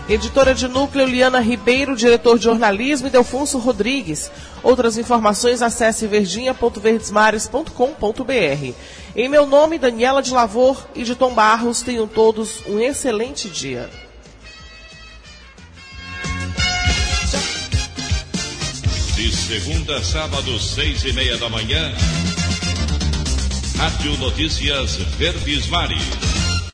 Editora 0.09 0.53
de 0.53 0.67
núcleo 0.67 1.05
Liana 1.05 1.39
Ribeiro, 1.39 1.95
diretor 1.95 2.37
de 2.37 2.43
jornalismo 2.45 3.07
e 3.07 3.11
Delfonso 3.11 3.57
Rodrigues. 3.57 4.31
Outras 4.63 4.97
informações 4.97 5.61
acesse 5.61 6.07
verdinha.verdesmares.com.br. 6.07 8.73
Em 9.15 9.29
meu 9.29 9.45
nome, 9.45 9.77
Daniela 9.77 10.21
de 10.21 10.31
Lavor 10.31 10.87
e 10.95 11.03
de 11.03 11.15
Tom 11.15 11.33
Barros, 11.33 11.81
tenham 11.81 12.07
todos 12.07 12.63
um 12.67 12.79
excelente 12.79 13.49
dia. 13.49 13.89
De 19.21 19.31
segunda 19.31 19.97
a 19.97 20.03
sábado, 20.03 20.59
seis 20.59 21.05
e 21.05 21.13
meia 21.13 21.37
da 21.37 21.47
manhã, 21.47 21.93
Rádio 23.77 24.17
Notícias 24.17 24.95
Verdes 25.15 25.67
Mares. 25.67 26.30